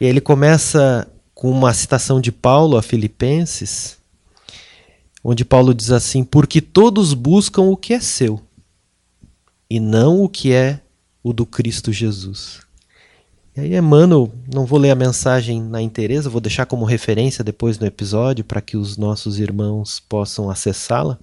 E 0.00 0.06
ele 0.06 0.22
começa 0.22 1.06
com 1.34 1.50
uma 1.50 1.74
citação 1.74 2.18
de 2.18 2.32
Paulo 2.32 2.78
a 2.78 2.82
Filipenses, 2.82 4.00
onde 5.22 5.44
Paulo 5.44 5.74
diz 5.74 5.90
assim: 5.90 6.24
Porque 6.24 6.60
todos 6.60 7.14
buscam 7.14 7.62
o 7.62 7.76
que 7.76 7.92
é 7.92 8.00
seu, 8.00 8.40
e 9.68 9.78
não 9.78 10.22
o 10.22 10.28
que 10.28 10.52
é 10.52 10.80
o 11.22 11.32
do 11.32 11.46
Cristo 11.46 11.92
Jesus. 11.92 12.60
E 13.54 13.60
aí, 13.60 13.76
Emmanuel, 13.76 14.32
não 14.52 14.64
vou 14.64 14.78
ler 14.78 14.90
a 14.90 14.94
mensagem 14.94 15.62
na 15.62 15.82
inteireza, 15.82 16.30
vou 16.30 16.40
deixar 16.40 16.64
como 16.64 16.86
referência 16.86 17.44
depois 17.44 17.78
no 17.78 17.86
episódio 17.86 18.42
para 18.42 18.62
que 18.62 18.78
os 18.78 18.96
nossos 18.96 19.38
irmãos 19.38 20.00
possam 20.00 20.48
acessá-la, 20.48 21.18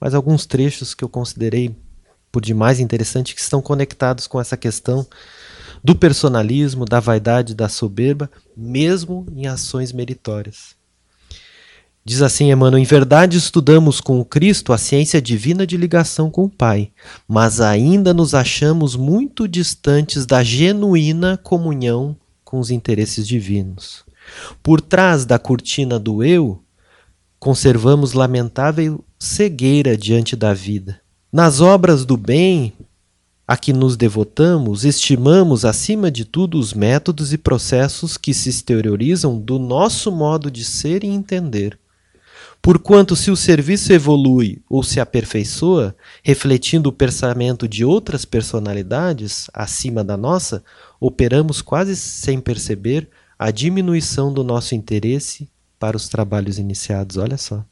mas 0.00 0.14
alguns 0.14 0.46
trechos 0.46 0.94
que 0.94 1.02
eu 1.02 1.08
considerei 1.08 1.74
por 2.30 2.40
demais 2.40 2.78
interessante 2.78 3.34
que 3.34 3.40
estão 3.40 3.60
conectados 3.60 4.28
com 4.28 4.40
essa 4.40 4.56
questão 4.56 5.04
do 5.82 5.96
personalismo, 5.96 6.84
da 6.84 7.00
vaidade, 7.00 7.54
da 7.54 7.68
soberba, 7.68 8.30
mesmo 8.56 9.26
em 9.34 9.48
ações 9.48 9.92
meritórias. 9.92 10.76
Diz 12.04 12.20
assim 12.20 12.50
Emmanuel: 12.50 12.82
Em 12.82 12.84
verdade 12.84 13.38
estudamos 13.38 14.00
com 14.00 14.18
o 14.18 14.24
Cristo 14.24 14.72
a 14.72 14.78
ciência 14.78 15.22
divina 15.22 15.66
de 15.66 15.76
ligação 15.76 16.30
com 16.30 16.44
o 16.44 16.50
Pai, 16.50 16.90
mas 17.28 17.60
ainda 17.60 18.12
nos 18.12 18.34
achamos 18.34 18.96
muito 18.96 19.46
distantes 19.46 20.26
da 20.26 20.42
genuína 20.42 21.36
comunhão 21.36 22.16
com 22.44 22.58
os 22.58 22.70
interesses 22.70 23.26
divinos. 23.26 24.04
Por 24.62 24.80
trás 24.80 25.24
da 25.24 25.38
cortina 25.38 25.98
do 25.98 26.24
eu, 26.24 26.60
conservamos 27.38 28.12
lamentável 28.12 29.04
cegueira 29.18 29.96
diante 29.96 30.34
da 30.34 30.52
vida. 30.52 31.00
Nas 31.32 31.60
obras 31.60 32.04
do 32.04 32.16
bem 32.16 32.72
a 33.46 33.56
que 33.56 33.72
nos 33.72 33.96
devotamos, 33.96 34.84
estimamos 34.84 35.64
acima 35.64 36.10
de 36.10 36.24
tudo 36.24 36.58
os 36.58 36.74
métodos 36.74 37.32
e 37.32 37.38
processos 37.38 38.16
que 38.16 38.34
se 38.34 38.48
exteriorizam 38.48 39.38
do 39.38 39.58
nosso 39.58 40.10
modo 40.10 40.50
de 40.50 40.64
ser 40.64 41.04
e 41.04 41.08
entender. 41.08 41.78
Porquanto, 42.62 43.16
se 43.16 43.28
o 43.28 43.36
serviço 43.36 43.92
evolui 43.92 44.62
ou 44.70 44.84
se 44.84 45.00
aperfeiçoa, 45.00 45.96
refletindo 46.22 46.88
o 46.88 46.92
pensamento 46.92 47.66
de 47.66 47.84
outras 47.84 48.24
personalidades 48.24 49.50
acima 49.52 50.04
da 50.04 50.16
nossa, 50.16 50.62
operamos 51.00 51.60
quase 51.60 51.96
sem 51.96 52.38
perceber 52.40 53.08
a 53.36 53.50
diminuição 53.50 54.32
do 54.32 54.44
nosso 54.44 54.76
interesse 54.76 55.50
para 55.76 55.96
os 55.96 56.08
trabalhos 56.08 56.56
iniciados. 56.56 57.16
Olha 57.16 57.36
só. 57.36 57.64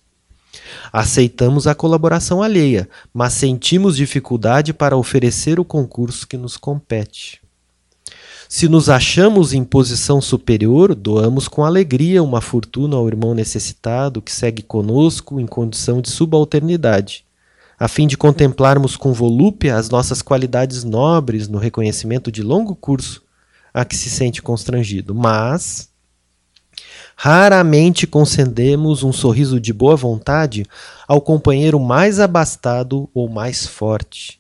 Aceitamos 0.93 1.69
a 1.69 1.75
colaboração 1.77 2.43
alheia, 2.43 2.89
mas 3.15 3.35
sentimos 3.35 3.97
dificuldade 3.97 4.75
para 4.75 4.97
oferecer 4.97 5.61
o 5.61 5.65
concurso 5.65 6.27
que 6.27 6.37
nos 6.37 6.57
compete. 6.57 7.40
Se 8.53 8.69
nos 8.69 8.89
achamos 8.89 9.53
em 9.53 9.63
posição 9.63 10.21
superior, 10.21 10.93
doamos 10.93 11.47
com 11.47 11.65
alegria 11.65 12.21
uma 12.21 12.41
fortuna 12.41 12.97
ao 12.97 13.07
irmão 13.07 13.33
necessitado 13.33 14.21
que 14.21 14.33
segue 14.33 14.61
conosco 14.61 15.39
em 15.39 15.47
condição 15.47 16.01
de 16.01 16.11
subalternidade, 16.11 17.25
a 17.79 17.87
fim 17.87 18.09
de 18.09 18.17
contemplarmos 18.17 18.97
com 18.97 19.13
volúpia 19.13 19.77
as 19.77 19.89
nossas 19.89 20.21
qualidades 20.21 20.83
nobres 20.83 21.47
no 21.47 21.59
reconhecimento 21.59 22.33
de 22.33 22.43
longo 22.43 22.75
curso 22.75 23.23
a 23.73 23.85
que 23.85 23.95
se 23.95 24.11
sente 24.11 24.43
constrangido. 24.43 25.15
Mas 25.15 25.89
raramente 27.15 28.05
concedemos 28.05 29.05
um 29.05 29.13
sorriso 29.13 29.61
de 29.61 29.73
boa 29.73 29.95
vontade 29.95 30.67
ao 31.07 31.21
companheiro 31.21 31.79
mais 31.79 32.19
abastado 32.19 33.09
ou 33.15 33.29
mais 33.29 33.65
forte 33.65 34.40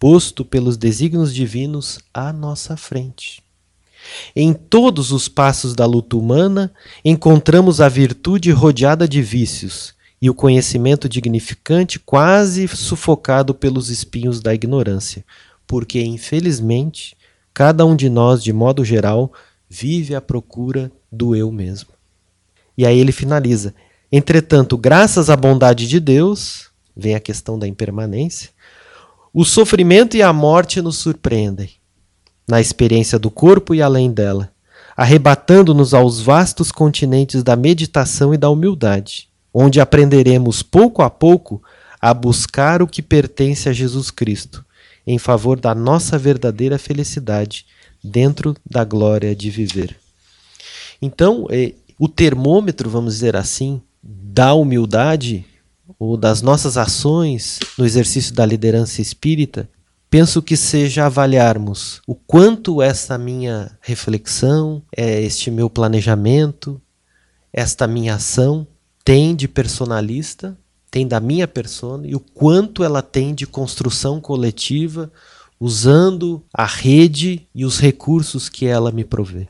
posto 0.00 0.46
pelos 0.46 0.78
desígnios 0.78 1.32
divinos 1.34 2.00
à 2.12 2.32
nossa 2.32 2.74
frente. 2.74 3.42
Em 4.34 4.54
todos 4.54 5.12
os 5.12 5.28
passos 5.28 5.74
da 5.74 5.84
luta 5.84 6.16
humana, 6.16 6.72
encontramos 7.04 7.82
a 7.82 7.88
virtude 7.88 8.50
rodeada 8.50 9.06
de 9.06 9.20
vícios 9.20 9.94
e 10.20 10.30
o 10.30 10.34
conhecimento 10.34 11.06
dignificante 11.06 11.98
quase 11.98 12.66
sufocado 12.66 13.54
pelos 13.54 13.90
espinhos 13.90 14.40
da 14.40 14.54
ignorância, 14.54 15.22
porque, 15.66 16.00
infelizmente, 16.02 17.14
cada 17.52 17.84
um 17.84 17.94
de 17.94 18.08
nós, 18.08 18.42
de 18.42 18.54
modo 18.54 18.82
geral, 18.82 19.30
vive 19.68 20.14
à 20.14 20.20
procura 20.20 20.90
do 21.12 21.36
eu 21.36 21.52
mesmo. 21.52 21.90
E 22.76 22.86
aí 22.86 22.98
ele 22.98 23.12
finaliza: 23.12 23.74
Entretanto, 24.10 24.78
graças 24.78 25.28
à 25.28 25.36
bondade 25.36 25.86
de 25.86 26.00
Deus, 26.00 26.70
vem 26.96 27.14
a 27.14 27.20
questão 27.20 27.58
da 27.58 27.68
impermanência, 27.68 28.50
o 29.32 29.44
sofrimento 29.44 30.16
e 30.16 30.22
a 30.22 30.32
morte 30.32 30.82
nos 30.82 30.96
surpreendem, 30.96 31.70
na 32.48 32.60
experiência 32.60 33.18
do 33.18 33.30
corpo 33.30 33.74
e 33.74 33.80
além 33.80 34.10
dela, 34.10 34.50
arrebatando-nos 34.96 35.94
aos 35.94 36.20
vastos 36.20 36.72
continentes 36.72 37.42
da 37.42 37.54
meditação 37.54 38.34
e 38.34 38.36
da 38.36 38.50
humildade, 38.50 39.28
onde 39.54 39.80
aprenderemos 39.80 40.62
pouco 40.62 41.00
a 41.02 41.08
pouco 41.08 41.62
a 42.00 42.12
buscar 42.12 42.82
o 42.82 42.88
que 42.88 43.02
pertence 43.02 43.68
a 43.68 43.72
Jesus 43.72 44.10
Cristo, 44.10 44.64
em 45.06 45.18
favor 45.18 45.60
da 45.60 45.74
nossa 45.74 46.18
verdadeira 46.18 46.78
felicidade 46.78 47.66
dentro 48.02 48.56
da 48.68 48.84
glória 48.84 49.34
de 49.34 49.48
viver. 49.48 49.96
Então, 51.00 51.46
é, 51.50 51.72
o 51.98 52.08
termômetro, 52.08 52.90
vamos 52.90 53.14
dizer 53.14 53.36
assim, 53.36 53.80
da 54.02 54.54
humildade 54.54 55.44
ou 55.98 56.16
das 56.16 56.42
nossas 56.42 56.76
ações 56.76 57.58
no 57.76 57.84
exercício 57.84 58.34
da 58.34 58.44
liderança 58.44 59.00
espírita, 59.00 59.68
penso 60.08 60.42
que 60.42 60.56
seja 60.56 61.06
avaliarmos 61.06 62.02
o 62.06 62.14
quanto 62.14 62.82
essa 62.82 63.16
minha 63.16 63.76
reflexão, 63.80 64.82
é 64.96 65.22
este 65.22 65.50
meu 65.50 65.70
planejamento, 65.70 66.80
esta 67.52 67.86
minha 67.86 68.16
ação 68.16 68.66
tem 69.04 69.34
de 69.34 69.48
personalista, 69.48 70.56
tem 70.90 71.06
da 71.06 71.20
minha 71.20 71.46
persona 71.46 72.06
e 72.06 72.14
o 72.14 72.20
quanto 72.20 72.82
ela 72.82 73.02
tem 73.02 73.34
de 73.34 73.46
construção 73.46 74.20
coletiva 74.20 75.10
usando 75.58 76.42
a 76.52 76.64
rede 76.64 77.46
e 77.54 77.64
os 77.64 77.78
recursos 77.78 78.48
que 78.48 78.66
ela 78.66 78.90
me 78.90 79.04
provê. 79.04 79.46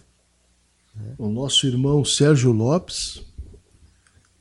O 1.16 1.28
nosso 1.28 1.66
irmão 1.66 2.04
Sérgio 2.04 2.52
Lopes, 2.52 3.22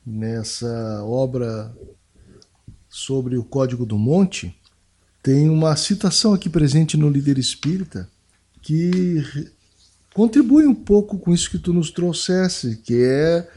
nessa 0.04 1.02
obra 1.04 1.74
sobre 2.90 3.38
o 3.38 3.44
Código 3.44 3.86
do 3.86 3.96
Monte, 3.96 4.54
tem 5.22 5.48
uma 5.48 5.76
citação 5.76 6.34
aqui 6.34 6.50
presente 6.50 6.96
no 6.96 7.08
Líder 7.08 7.38
Espírita 7.38 8.10
que 8.60 9.22
contribui 10.12 10.66
um 10.66 10.74
pouco 10.74 11.18
com 11.18 11.32
isso 11.32 11.50
que 11.50 11.58
tu 11.58 11.72
nos 11.72 11.90
trouxesse, 11.90 12.76
que 12.78 13.02
é 13.02 13.48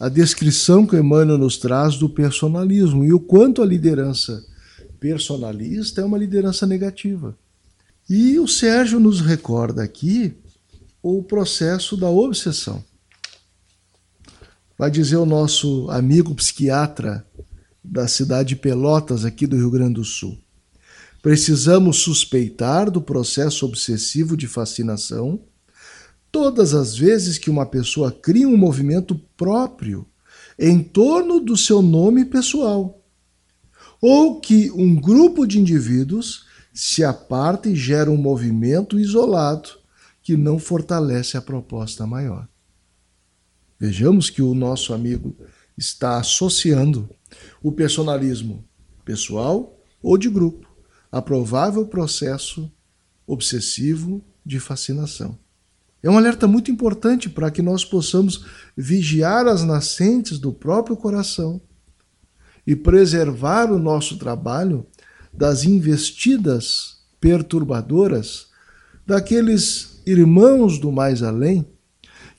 a 0.00 0.08
descrição 0.08 0.86
que 0.86 0.96
Emmanuel 0.96 1.38
nos 1.38 1.58
traz 1.58 1.96
do 1.96 2.08
personalismo 2.08 3.04
e 3.04 3.12
o 3.12 3.20
quanto 3.20 3.62
a 3.62 3.66
liderança 3.66 4.42
personalista 4.98 6.00
é 6.00 6.04
uma 6.04 6.18
liderança 6.18 6.66
negativa. 6.66 7.36
E 8.08 8.38
o 8.38 8.48
Sérgio 8.48 8.98
nos 8.98 9.20
recorda 9.20 9.82
aqui 9.82 10.34
o 11.02 11.22
processo 11.22 11.96
da 11.96 12.08
obsessão. 12.08 12.82
Vai 14.78 14.90
dizer 14.90 15.16
o 15.16 15.26
nosso 15.26 15.88
amigo 15.90 16.34
psiquiatra 16.34 17.24
da 17.82 18.06
cidade 18.06 18.50
de 18.50 18.56
Pelotas, 18.56 19.24
aqui 19.24 19.46
do 19.46 19.56
Rio 19.56 19.70
Grande 19.70 19.94
do 19.94 20.04
Sul. 20.04 20.38
Precisamos 21.20 21.98
suspeitar 21.98 22.90
do 22.90 23.00
processo 23.00 23.64
obsessivo 23.64 24.36
de 24.36 24.46
fascinação 24.46 25.40
todas 26.30 26.74
as 26.74 26.96
vezes 26.96 27.38
que 27.38 27.50
uma 27.50 27.66
pessoa 27.66 28.10
cria 28.10 28.48
um 28.48 28.56
movimento 28.56 29.14
próprio 29.36 30.06
em 30.58 30.82
torno 30.82 31.38
do 31.38 31.56
seu 31.56 31.82
nome 31.82 32.24
pessoal, 32.24 33.02
ou 34.00 34.40
que 34.40 34.70
um 34.72 34.94
grupo 34.94 35.46
de 35.46 35.58
indivíduos 35.58 36.46
se 36.72 37.04
aparta 37.04 37.68
e 37.68 37.76
gera 37.76 38.10
um 38.10 38.16
movimento 38.16 38.98
isolado 38.98 39.70
que 40.22 40.36
não 40.36 40.58
fortalece 40.58 41.36
a 41.36 41.42
proposta 41.42 42.06
maior. 42.06 42.48
Vejamos 43.78 44.30
que 44.30 44.40
o 44.40 44.54
nosso 44.54 44.94
amigo 44.94 45.36
está 45.76 46.18
associando 46.18 47.10
o 47.62 47.70
personalismo 47.70 48.64
pessoal 49.04 49.78
ou 50.02 50.18
de 50.18 50.28
grupo 50.28 50.68
a 51.10 51.20
provável 51.20 51.86
processo 51.86 52.70
obsessivo 53.26 54.24
de 54.44 54.58
fascinação. 54.58 55.38
É 56.02 56.10
um 56.10 56.18
alerta 56.18 56.48
muito 56.48 56.70
importante 56.70 57.30
para 57.30 57.50
que 57.50 57.62
nós 57.62 57.84
possamos 57.84 58.44
vigiar 58.76 59.46
as 59.46 59.62
nascentes 59.62 60.38
do 60.38 60.52
próprio 60.52 60.96
coração 60.96 61.60
e 62.66 62.74
preservar 62.74 63.70
o 63.70 63.78
nosso 63.78 64.18
trabalho 64.18 64.86
das 65.32 65.64
investidas 65.64 66.98
perturbadoras 67.20 68.46
daqueles 69.06 70.02
irmãos 70.04 70.78
do 70.78 70.90
mais 70.90 71.22
além 71.22 71.66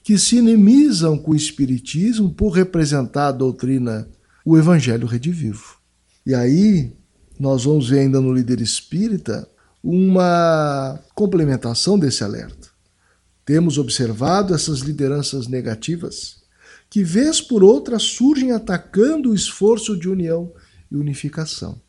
que 0.04 0.18
se 0.18 0.38
inimizam 0.38 1.18
com 1.18 1.32
o 1.32 1.36
Espiritismo 1.36 2.34
por 2.34 2.50
representar 2.50 3.28
a 3.28 3.32
doutrina, 3.32 4.10
o 4.46 4.58
Evangelho 4.58 5.08
redivivo. 5.08 5.78
E 6.26 6.34
aí 6.34 6.96
nós 7.40 7.64
vamos 7.66 7.90
ver 7.90 8.00
ainda 8.00 8.22
no 8.22 8.34
líder 8.34 8.62
espírita 8.62 9.48
uma 9.84 11.00
complementação 11.14 12.00
desse 12.00 12.24
alerta. 12.24 12.70
Temos 13.46 13.78
observado 13.78 14.54
essas 14.54 14.80
lideranças 14.80 15.48
negativas 15.48 16.44
que, 16.90 17.04
vez 17.04 17.42
por 17.42 17.64
outra, 17.64 18.00
surgem 18.00 18.52
atacando 18.52 19.32
o 19.32 19.36
esforço 19.36 19.98
de 19.98 20.08
união 20.08 20.54
e 20.90 20.96
unificação. 20.96 21.82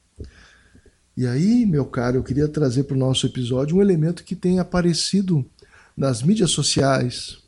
E 1.17 1.27
aí, 1.27 1.65
meu 1.65 1.85
caro, 1.85 2.17
eu 2.17 2.25
queria 2.25 2.49
trazer 2.49 2.85
para 2.85 2.97
o 2.97 2.99
nosso 2.99 3.25
episódio 3.27 3.77
um 3.77 3.83
elemento 3.83 4.25
que 4.25 4.35
tem 4.35 4.59
aparecido 4.59 5.49
nas 5.97 6.23
mídias 6.23 6.51
sociais, 6.51 7.39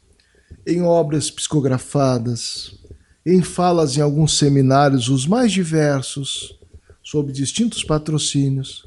em 0.65 0.83
obras 0.83 1.31
psicografadas, 1.31 2.79
em 3.27 3.43
falas 3.43 3.97
em 3.97 4.01
alguns 4.01 4.39
seminários, 4.39 5.09
os 5.09 5.27
mais 5.27 5.51
diversos, 5.51 6.57
sob 7.03 7.33
distintos 7.33 7.83
patrocínios, 7.83 8.87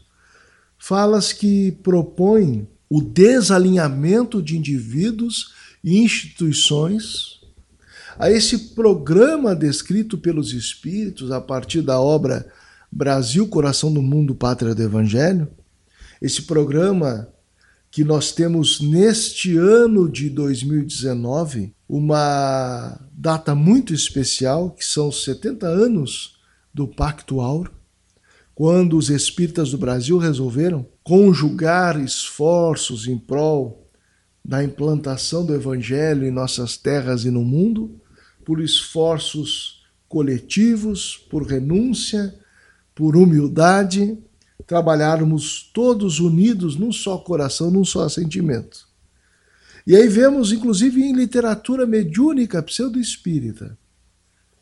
falas 0.78 1.34
que 1.34 1.74
propõem 1.84 2.66
o 2.90 3.02
desalinhamento 3.02 4.42
de 4.42 4.58
indivíduos 4.58 5.54
e 5.84 6.00
instituições 6.00 7.42
a 8.18 8.32
esse 8.32 8.58
programa 8.76 9.54
descrito 9.54 10.18
pelos 10.18 10.54
espíritos 10.54 11.32
a 11.32 11.42
partir 11.42 11.82
da 11.82 12.00
obra 12.00 12.50
Brasil, 12.90 13.48
Coração 13.48 13.94
do 13.94 14.02
Mundo, 14.02 14.34
Pátria 14.34 14.74
do 14.74 14.82
Evangelho, 14.82 15.50
esse 16.22 16.44
programa 16.44 17.28
que 17.92 18.04
nós 18.04 18.32
temos 18.32 18.80
neste 18.80 19.58
ano 19.58 20.08
de 20.08 20.30
2019 20.30 21.74
uma 21.88 23.00
data 23.12 23.56
muito 23.56 23.94
especial, 23.94 24.72
que 24.72 24.86
são 24.86 25.10
os 25.10 25.24
70 25.24 25.66
anos 25.66 26.38
do 26.74 26.88
Pacto 26.88 27.42
Auro, 27.42 27.72
quando 28.54 28.98
os 28.98 29.10
espíritas 29.10 29.72
do 29.72 29.78
Brasil 29.78 30.18
resolveram 30.18 30.86
conjugar 31.04 32.00
esforços 32.00 33.08
em 33.08 33.18
prol 33.18 33.90
da 34.44 34.64
implantação 34.64 35.46
do 35.46 35.56
Evangelho 35.56 36.26
em 36.26 36.32
nossas 36.32 36.78
terras 36.78 37.26
e 37.26 37.32
no 37.32 37.44
mundo, 37.44 38.00
por 38.46 38.60
esforços 38.60 39.84
coletivos, 40.08 41.18
por 41.30 41.44
renúncia, 41.44 42.36
por 42.94 43.16
humildade, 43.16 44.18
trabalharmos 44.66 45.70
todos 45.74 46.20
unidos 46.20 46.76
num 46.76 46.92
só 46.92 47.18
coração, 47.18 47.72
num 47.72 47.86
só 47.86 48.08
sentimento. 48.08 48.88
E 49.86 49.96
aí 49.96 50.08
vemos, 50.08 50.52
inclusive, 50.52 51.02
em 51.02 51.14
literatura 51.14 51.86
mediúnica 51.88 52.62
pseudo-espírita, 52.62 53.78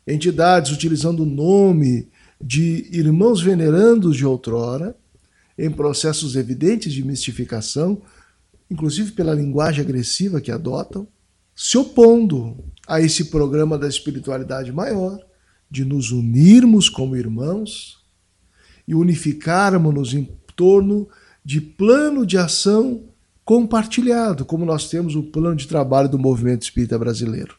entidades 0.06 0.72
utilizando 0.72 1.22
o 1.22 1.26
nome 1.26 2.08
de 2.40 2.88
irmãos 2.90 3.42
venerandos 3.42 4.16
de 4.16 4.24
outrora, 4.24 4.96
em 5.58 5.70
processos 5.70 6.36
evidentes 6.36 6.92
de 6.92 7.04
mistificação, 7.04 8.00
inclusive 8.70 9.12
pela 9.12 9.34
linguagem 9.34 9.82
agressiva 9.82 10.40
que 10.40 10.52
adotam, 10.52 11.06
se 11.54 11.76
opondo 11.76 12.56
a 12.86 13.00
esse 13.00 13.24
programa 13.24 13.76
da 13.76 13.88
espiritualidade 13.88 14.72
maior, 14.72 15.18
de 15.70 15.84
nos 15.84 16.12
unirmos 16.12 16.88
como 16.88 17.16
irmãos 17.16 17.97
e 18.88 18.94
unificarmos-nos 18.94 20.14
em 20.14 20.26
torno 20.56 21.06
de 21.44 21.60
plano 21.60 22.24
de 22.24 22.38
ação 22.38 23.04
compartilhado, 23.44 24.46
como 24.46 24.64
nós 24.64 24.88
temos 24.88 25.14
o 25.14 25.22
plano 25.22 25.54
de 25.54 25.68
trabalho 25.68 26.08
do 26.08 26.18
movimento 26.18 26.62
espírita 26.62 26.98
brasileiro, 26.98 27.54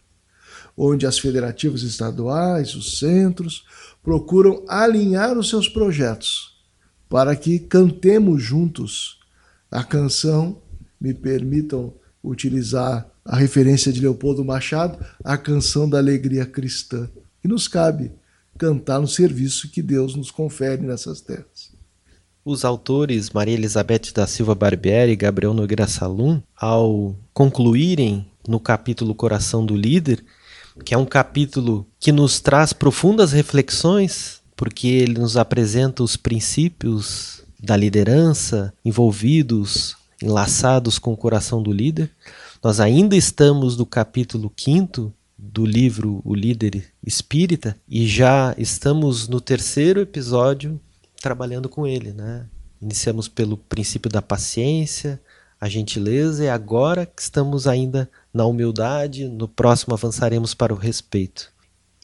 onde 0.75 1.05
as 1.05 1.19
federativas 1.19 1.83
estaduais, 1.83 2.73
os 2.73 2.97
centros, 2.97 3.63
procuram 4.03 4.65
alinhar 4.67 5.37
os 5.37 5.49
seus 5.49 5.69
projetos 5.69 6.57
para 7.07 7.35
que 7.35 7.59
cantemos 7.59 8.41
juntos 8.41 9.19
a 9.69 9.83
canção, 9.83 10.59
me 10.99 11.13
permitam 11.13 11.93
utilizar 12.23 13.07
a 13.23 13.35
referência 13.35 13.93
de 13.93 14.01
Leopoldo 14.01 14.43
Machado, 14.43 14.97
a 15.23 15.37
canção 15.37 15.87
da 15.87 15.99
alegria 15.99 16.45
cristã, 16.45 17.07
que 17.39 17.47
nos 17.47 17.67
cabe 17.67 18.11
cantar 18.59 18.99
no 18.99 19.07
serviço 19.07 19.69
que 19.69 19.81
Deus 19.81 20.15
nos 20.15 20.29
confere 20.29 20.81
nessas 20.83 21.21
terras. 21.21 21.71
Os 22.43 22.65
autores 22.65 23.29
Maria 23.29 23.53
Elizabeth 23.53 24.11
da 24.13 24.27
Silva 24.27 24.53
Barbieri 24.53 25.13
e 25.13 25.15
Gabriel 25.15 25.53
Nogueira 25.53 25.87
Salum, 25.87 26.41
ao 26.55 27.15
concluírem 27.33 28.27
no 28.47 28.59
capítulo 28.59 29.15
Coração 29.15 29.65
do 29.65 29.75
Líder, 29.75 30.23
que 30.83 30.93
é 30.93 30.97
um 30.97 31.05
capítulo 31.05 31.87
que 31.99 32.11
nos 32.11 32.41
traz 32.41 32.73
profundas 32.73 33.31
reflexões, 33.31 34.41
porque 34.57 34.87
ele 34.87 35.19
nos 35.19 35.37
apresenta 35.37 36.03
os 36.03 36.17
princípios 36.17 37.43
da 37.61 37.77
liderança 37.77 38.73
envolvidos, 38.83 39.95
enlaçados 40.21 40.99
com 40.99 41.13
o 41.13 41.17
coração 41.17 41.63
do 41.63 41.71
líder. 41.71 42.11
Nós 42.61 42.79
ainda 42.81 43.15
estamos 43.15 43.77
no 43.77 43.85
capítulo 43.85 44.51
5 44.57 45.13
do 45.41 45.65
livro 45.65 46.21
O 46.25 46.35
Líder 46.35 46.83
Espírita 47.01 47.77
e 47.87 48.05
já 48.05 48.53
estamos 48.57 49.29
no 49.29 49.39
terceiro 49.39 50.01
episódio 50.01 50.79
trabalhando 51.21 51.69
com 51.69 51.87
ele, 51.87 52.11
né? 52.11 52.45
Iniciamos 52.81 53.29
pelo 53.29 53.55
princípio 53.55 54.11
da 54.11 54.21
paciência, 54.21 55.19
a 55.59 55.69
gentileza 55.69 56.43
e 56.43 56.49
agora 56.49 57.05
que 57.05 57.21
estamos 57.21 57.67
ainda 57.67 58.09
na 58.33 58.45
humildade, 58.45 59.29
no 59.29 59.47
próximo 59.47 59.93
avançaremos 59.93 60.53
para 60.53 60.73
o 60.73 60.77
respeito. 60.77 61.51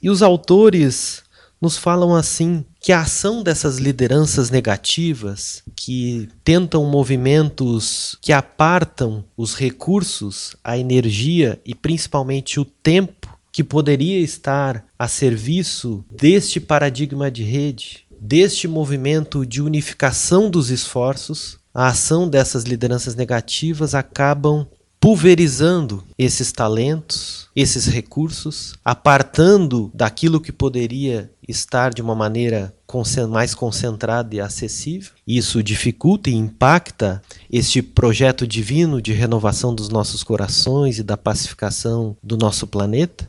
E 0.01 0.09
os 0.09 0.21
autores 0.21 1.23
nos 1.65 1.77
falam 1.79 2.13
assim 2.13 2.63
que 2.79 2.91
a 2.91 3.01
ação 3.01 3.41
dessas 3.41 3.79
lideranças 3.79 4.51
negativas 4.51 5.63
que 5.75 6.29
tentam 6.43 6.85
movimentos 6.85 8.15
que 8.21 8.31
apartam 8.31 9.25
os 9.35 9.55
recursos, 9.55 10.55
a 10.63 10.77
energia 10.77 11.59
e 11.65 11.73
principalmente 11.73 12.59
o 12.59 12.65
tempo 12.65 13.35
que 13.51 13.63
poderia 13.63 14.19
estar 14.19 14.85
a 14.99 15.07
serviço 15.07 16.05
deste 16.11 16.59
paradigma 16.59 17.31
de 17.31 17.41
rede, 17.41 18.05
deste 18.11 18.67
movimento 18.67 19.43
de 19.43 19.59
unificação 19.59 20.51
dos 20.51 20.69
esforços, 20.69 21.57
a 21.73 21.87
ação 21.87 22.29
dessas 22.29 22.63
lideranças 22.63 23.15
negativas 23.15 23.95
acabam 23.95 24.67
pulverizando 24.99 26.03
esses 26.17 26.51
talentos, 26.51 27.49
esses 27.55 27.85
recursos, 27.85 28.73
apartando 28.83 29.91
daquilo 29.93 30.41
que 30.41 30.51
poderia 30.51 31.31
estar 31.47 31.93
de 31.93 32.01
uma 32.01 32.15
maneira 32.15 32.73
mais 33.29 33.53
concentrada 33.53 34.33
e 34.33 34.39
acessível. 34.39 35.11
Isso 35.27 35.61
dificulta 35.61 36.29
e 36.29 36.33
impacta 36.33 37.21
este 37.51 37.81
projeto 37.81 38.47
divino 38.47 39.01
de 39.01 39.11
renovação 39.11 39.75
dos 39.75 39.89
nossos 39.89 40.23
corações 40.23 40.97
e 40.97 41.03
da 41.03 41.17
pacificação 41.17 42.15
do 42.23 42.37
nosso 42.37 42.65
planeta 42.65 43.27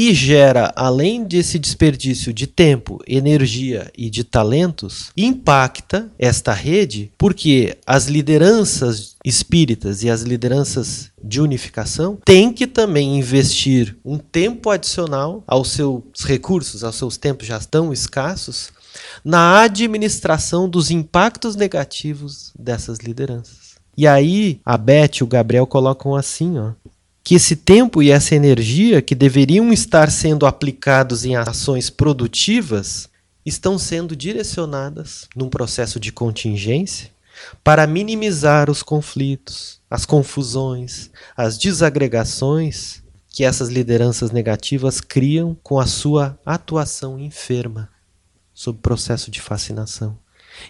e 0.00 0.14
gera, 0.14 0.72
além 0.76 1.24
desse 1.24 1.58
desperdício 1.58 2.32
de 2.32 2.46
tempo, 2.46 3.00
energia 3.04 3.90
e 3.98 4.08
de 4.08 4.22
talentos, 4.22 5.10
impacta 5.16 6.08
esta 6.16 6.52
rede 6.52 7.10
porque 7.18 7.76
as 7.84 8.06
lideranças 8.06 9.16
espíritas 9.24 10.04
e 10.04 10.08
as 10.08 10.22
lideranças 10.22 11.10
de 11.20 11.40
unificação 11.40 12.16
têm 12.24 12.52
que 12.52 12.64
também 12.64 13.18
investir 13.18 13.96
um 14.04 14.18
tempo 14.18 14.70
adicional 14.70 15.42
aos 15.48 15.72
seus 15.72 16.04
recursos, 16.24 16.84
aos 16.84 16.94
seus 16.94 17.16
tempos 17.16 17.48
já 17.48 17.58
tão 17.58 17.92
escassos, 17.92 18.70
na 19.24 19.62
administração 19.62 20.68
dos 20.68 20.92
impactos 20.92 21.56
negativos 21.56 22.52
dessas 22.56 22.98
lideranças. 22.98 23.68
E 23.96 24.06
aí 24.06 24.60
a 24.64 24.76
Beth 24.76 25.16
e 25.18 25.24
o 25.24 25.26
Gabriel 25.26 25.66
colocam 25.66 26.14
assim, 26.14 26.56
ó, 26.56 26.70
que 27.28 27.34
esse 27.34 27.56
tempo 27.56 28.02
e 28.02 28.10
essa 28.10 28.34
energia 28.34 29.02
que 29.02 29.14
deveriam 29.14 29.70
estar 29.70 30.10
sendo 30.10 30.46
aplicados 30.46 31.26
em 31.26 31.36
ações 31.36 31.90
produtivas 31.90 33.06
estão 33.44 33.78
sendo 33.78 34.16
direcionadas 34.16 35.28
num 35.36 35.50
processo 35.50 36.00
de 36.00 36.10
contingência 36.10 37.10
para 37.62 37.86
minimizar 37.86 38.70
os 38.70 38.82
conflitos, 38.82 39.78
as 39.90 40.06
confusões, 40.06 41.10
as 41.36 41.58
desagregações 41.58 43.02
que 43.28 43.44
essas 43.44 43.68
lideranças 43.68 44.30
negativas 44.30 44.98
criam 44.98 45.54
com 45.62 45.78
a 45.78 45.84
sua 45.84 46.38
atuação 46.46 47.18
enferma 47.18 47.90
sob 48.54 48.78
processo 48.78 49.30
de 49.30 49.42
fascinação. 49.42 50.18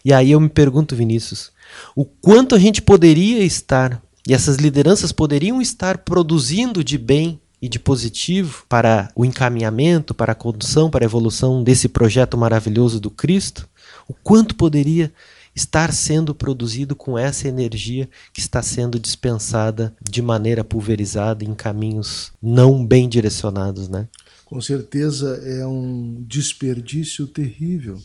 E 0.05 0.13
aí 0.13 0.33
eu 0.33 0.41
me 0.41 0.49
pergunto, 0.49 0.97
Vinícius, 0.97 1.53
o 1.95 2.05
quanto 2.05 2.57
a 2.57 2.59
gente 2.59 2.83
poderia 2.83 3.45
estar 3.45 4.03
e 4.29 4.35
essas 4.35 4.57
lideranças 4.57 5.11
poderiam 5.11 5.59
estar 5.59 5.97
produzindo 5.97 6.85
de 6.85 6.99
bem 6.99 7.41
e 7.63 7.69
de 7.69 7.79
positivo 7.79 8.63
para 8.69 9.11
o 9.17 9.25
encaminhamento, 9.25 10.15
para 10.15 10.33
a 10.33 10.35
condução, 10.35 10.91
para 10.91 11.03
a 11.03 11.07
evolução 11.07 11.65
desse 11.65 11.89
projeto 11.89 12.37
maravilhoso 12.37 13.01
do 13.01 13.11
Cristo, 13.11 13.67
o 14.07 14.13
quanto 14.13 14.55
poderia 14.55 15.11
estar 15.55 15.95
sendo 15.95 16.35
produzido 16.35 16.95
com 16.95 17.19
essa 17.19 17.49
energia 17.49 18.07
que 18.31 18.39
está 18.39 18.61
sendo 18.61 18.99
dispensada 18.99 19.97
de 19.99 20.21
maneira 20.21 20.63
pulverizada 20.63 21.43
em 21.43 21.55
caminhos 21.55 22.31
não 22.41 22.85
bem 22.85 23.09
direcionados, 23.09 23.89
né? 23.89 24.07
Com 24.45 24.61
certeza 24.61 25.41
é 25.43 25.67
um 25.67 26.23
desperdício 26.29 27.27
terrível 27.27 27.99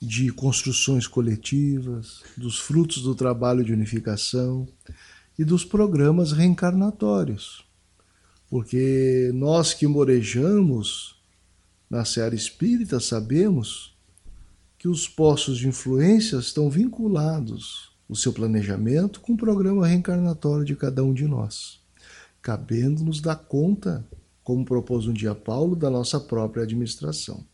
de 0.00 0.30
construções 0.30 1.08
coletivas, 1.08 2.22
dos 2.36 2.58
frutos 2.58 3.02
do 3.02 3.16
trabalho 3.16 3.64
de 3.64 3.72
unificação 3.72 4.66
e 5.38 5.44
dos 5.44 5.64
programas 5.64 6.32
reencarnatórios. 6.32 7.64
Porque 8.50 9.30
nós 9.34 9.72
que 9.72 9.86
morejamos 9.86 11.16
na 11.88 12.04
seara 12.04 12.34
espírita 12.34 12.98
sabemos 12.98 13.96
que 14.78 14.88
os 14.88 15.08
postos 15.08 15.58
de 15.58 15.68
influência 15.68 16.36
estão 16.36 16.68
vinculados 16.68 17.88
o 18.08 18.16
seu 18.16 18.32
planejamento 18.32 19.20
com 19.20 19.34
o 19.34 19.36
programa 19.36 19.86
reencarnatório 19.86 20.64
de 20.64 20.74
cada 20.74 21.04
um 21.04 21.12
de 21.12 21.26
nós, 21.26 21.80
cabendo-nos 22.40 23.20
dar 23.20 23.36
conta, 23.36 24.06
como 24.42 24.64
propôs 24.64 25.06
um 25.06 25.12
dia 25.12 25.34
Paulo, 25.34 25.76
da 25.76 25.90
nossa 25.90 26.18
própria 26.18 26.62
administração. 26.62 27.44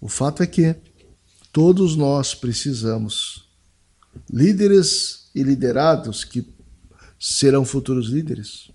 O 0.00 0.08
fato 0.08 0.42
é 0.42 0.46
que 0.46 0.76
todos 1.50 1.96
nós 1.96 2.34
precisamos, 2.34 3.48
líderes 4.30 5.19
e 5.34 5.42
liderados 5.42 6.24
que 6.24 6.46
serão 7.18 7.64
futuros 7.64 8.08
líderes, 8.08 8.70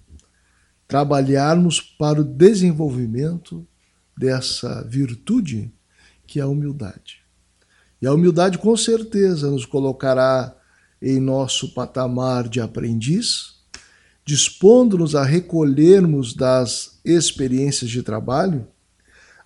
trabalharmos 0.88 1.82
para 1.82 2.22
o 2.22 2.24
desenvolvimento 2.24 3.68
dessa 4.18 4.84
virtude 4.84 5.74
que 6.28 6.40
é 6.40 6.44
a 6.44 6.48
humildade. 6.48 7.24
E 8.02 8.08
a 8.08 8.14
humildade, 8.14 8.58
com 8.58 8.76
certeza, 8.78 9.50
nos 9.50 9.66
colocará 9.66 10.56
em 11.02 11.20
nosso 11.20 11.74
patamar 11.74 12.48
de 12.48 12.62
aprendiz, 12.62 13.56
dispondo-nos 14.24 15.16
a 15.16 15.24
recolhermos 15.24 16.34
das 16.34 17.00
experiências 17.04 17.90
de 17.90 18.02
trabalho 18.02 18.68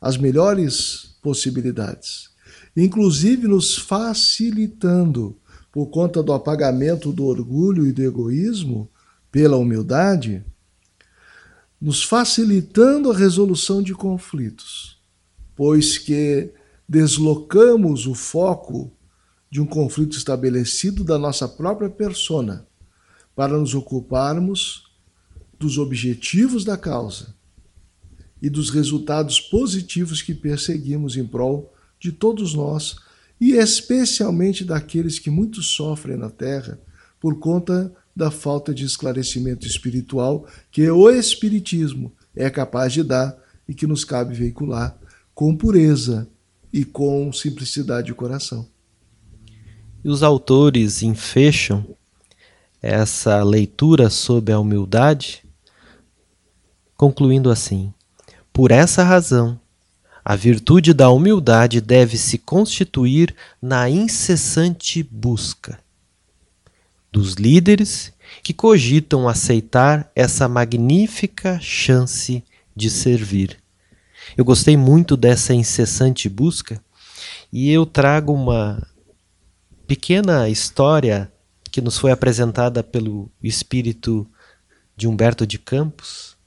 as 0.02 0.18
melhores 0.18 1.18
possibilidades, 1.22 2.30
inclusive 2.76 3.48
nos 3.48 3.78
facilitando, 3.78 5.39
por 5.72 5.88
conta 5.88 6.24
do 6.24 6.34
apagamento 6.34 7.12
do 7.12 7.26
orgulho 7.26 7.86
e 7.86 7.92
do 7.92 8.02
egoísmo, 8.02 8.90
pela 9.32 9.58
humildade, 9.58 10.44
nos 11.80 12.04
facilitando 12.04 13.12
a 13.12 13.16
resolução 13.16 13.82
de 13.82 13.94
conflitos, 13.94 15.00
pois 15.56 15.98
que 15.98 16.52
deslocamos 16.88 18.08
o 18.08 18.16
foco 18.16 18.92
de 19.50 19.62
um 19.62 19.66
conflito 19.66 20.18
estabelecido 20.18 21.04
da 21.04 21.18
nossa 21.18 21.48
própria 21.48 21.90
persona 21.90 22.68
para 23.36 23.58
nos 23.58 23.74
ocuparmos 23.74 24.92
dos 25.58 25.78
objetivos 25.78 26.66
da 26.66 26.78
causa 26.78 27.36
e 28.42 28.50
dos 28.50 28.70
resultados 28.70 29.40
positivos 29.40 30.22
que 30.22 30.34
perseguimos 30.34 31.18
em 31.18 31.26
prol 31.26 31.74
de 32.00 32.12
todos 32.12 32.54
nós 32.54 32.98
e 33.40 33.54
especialmente 33.54 34.64
daqueles 34.64 35.18
que 35.18 35.30
muito 35.30 35.62
sofrem 35.62 36.18
na 36.18 36.30
Terra 36.30 36.80
por 37.20 37.40
conta 37.40 37.94
da 38.16 38.30
falta 38.30 38.74
de 38.74 38.86
esclarecimento 38.86 39.66
espiritual 39.66 40.46
que 40.72 40.90
o 40.90 41.10
Espiritismo 41.10 42.12
é 42.36 42.50
capaz 42.50 42.94
de 42.94 43.04
dar 43.04 43.38
e 43.68 43.74
que 43.74 43.88
nos 43.88 44.04
cabe 44.04 44.34
veicular 44.34 44.98
com 45.34 45.56
pureza 45.56 46.28
e 46.72 46.84
com 46.84 47.32
simplicidade 47.32 48.08
de 48.08 48.14
coração. 48.14 48.68
E 50.04 50.10
os 50.10 50.24
autores 50.24 51.02
enfecham 51.04 51.86
essa 52.82 53.44
leitura 53.44 54.10
sobre 54.10 54.54
a 54.54 54.60
humildade, 54.60 55.44
concluindo 56.96 57.50
assim: 57.50 57.94
Por 58.52 58.72
essa 58.72 59.04
razão, 59.04 59.60
a 60.30 60.36
virtude 60.36 60.94
da 60.94 61.10
humildade 61.10 61.82
deve 61.82 62.16
se 62.16 62.38
constituir 62.38 63.36
na 63.60 63.90
incessante 63.90 65.02
busca 65.02 65.80
dos 67.12 67.34
líderes 67.34 68.14
que 68.44 68.54
cogitam 68.54 69.28
aceitar 69.28 70.12
essa 70.16 70.48
magnífica 70.48 71.58
chance 71.60 72.44
de 72.76 72.92
servir. 72.92 73.58
Eu 74.38 74.46
gostei 74.46 74.78
muito 74.78 75.18
dessa 75.18 75.52
incessante 75.52 76.30
busca 76.30 76.80
e 77.52 77.72
eu 77.72 77.84
trago 77.84 78.32
uma 78.32 78.88
pequena 79.88 80.48
história 80.48 81.32
que 81.72 81.82
nos 81.82 81.98
foi 81.98 82.12
apresentada 82.12 82.84
pelo 82.84 83.32
espírito 83.42 84.28
de 84.96 85.08
Humberto 85.08 85.48
de 85.48 85.58
Campos 85.58 86.38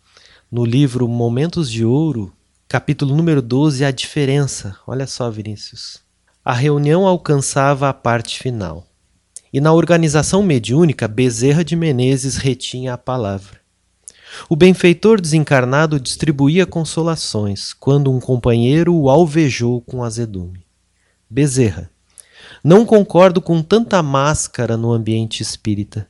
no 0.48 0.64
livro 0.64 1.08
Momentos 1.08 1.68
de 1.68 1.84
Ouro, 1.84 2.32
capítulo 2.72 3.14
número 3.14 3.42
12, 3.42 3.84
A 3.84 3.90
Diferença. 3.90 4.74
Olha 4.86 5.06
só, 5.06 5.30
Vinícius. 5.30 6.00
A 6.42 6.54
reunião 6.54 7.06
alcançava 7.06 7.86
a 7.86 7.92
parte 7.92 8.38
final. 8.38 8.86
E 9.52 9.60
na 9.60 9.74
organização 9.74 10.42
mediúnica, 10.42 11.06
Bezerra 11.06 11.62
de 11.62 11.76
Menezes 11.76 12.38
retinha 12.38 12.94
a 12.94 12.96
palavra. 12.96 13.60
O 14.48 14.56
benfeitor 14.56 15.20
desencarnado 15.20 16.00
distribuía 16.00 16.64
consolações 16.64 17.74
quando 17.74 18.10
um 18.10 18.18
companheiro 18.18 18.94
o 18.94 19.10
alvejou 19.10 19.82
com 19.82 20.02
azedume. 20.02 20.64
Bezerra. 21.28 21.90
Não 22.64 22.86
concordo 22.86 23.42
com 23.42 23.62
tanta 23.62 24.02
máscara 24.02 24.78
no 24.78 24.92
ambiente 24.92 25.42
espírita. 25.42 26.08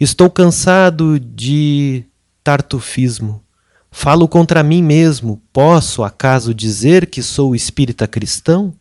Estou 0.00 0.30
cansado 0.30 1.18
de 1.18 2.04
tartufismo. 2.44 3.42
Falo 3.90 4.28
contra 4.28 4.62
mim 4.62 4.82
mesmo. 4.82 5.42
Posso, 5.52 6.02
acaso, 6.02 6.54
dizer 6.54 7.06
que 7.06 7.22
sou 7.22 7.54
espírita 7.54 8.06
cristão? 8.06 8.72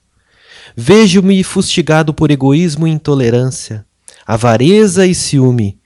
Vejo-me 0.75 1.43
fustigado 1.43 2.13
por 2.13 2.31
egoísmo 2.31 2.87
e 2.87 2.91
intolerância, 2.91 3.85
avareza 4.25 5.05
e 5.05 5.15
ciúme. 5.15 5.77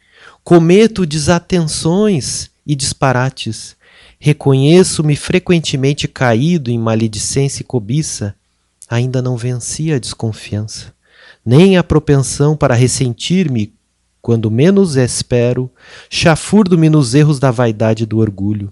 Cometo 0.44 1.06
desatenções 1.06 2.50
e 2.68 2.76
disparates. 2.76 3.76
Reconheço-me 4.20 5.16
frequentemente 5.16 6.08
caído 6.08 6.70
em 6.70 6.78
maledicência 6.78 7.62
e 7.62 7.66
cobiça. 7.66 8.36
Ainda 8.90 9.22
não 9.22 9.38
venci 9.38 9.92
a 9.92 10.00
desconfiança, 10.00 10.94
nem 11.46 11.78
a 11.78 11.84
propensão 11.84 12.56
para 12.56 12.76
ressentir-me 12.76 13.74
quando 14.22 14.50
menos 14.50 14.96
espero, 14.96 15.70
chafurdo-me 16.10 16.90
nos 16.90 17.14
erros 17.14 17.40
da 17.40 17.52
vaidade 17.52 18.04
e 18.04 18.06
do 18.06 18.20
orgulho. 18.20 18.72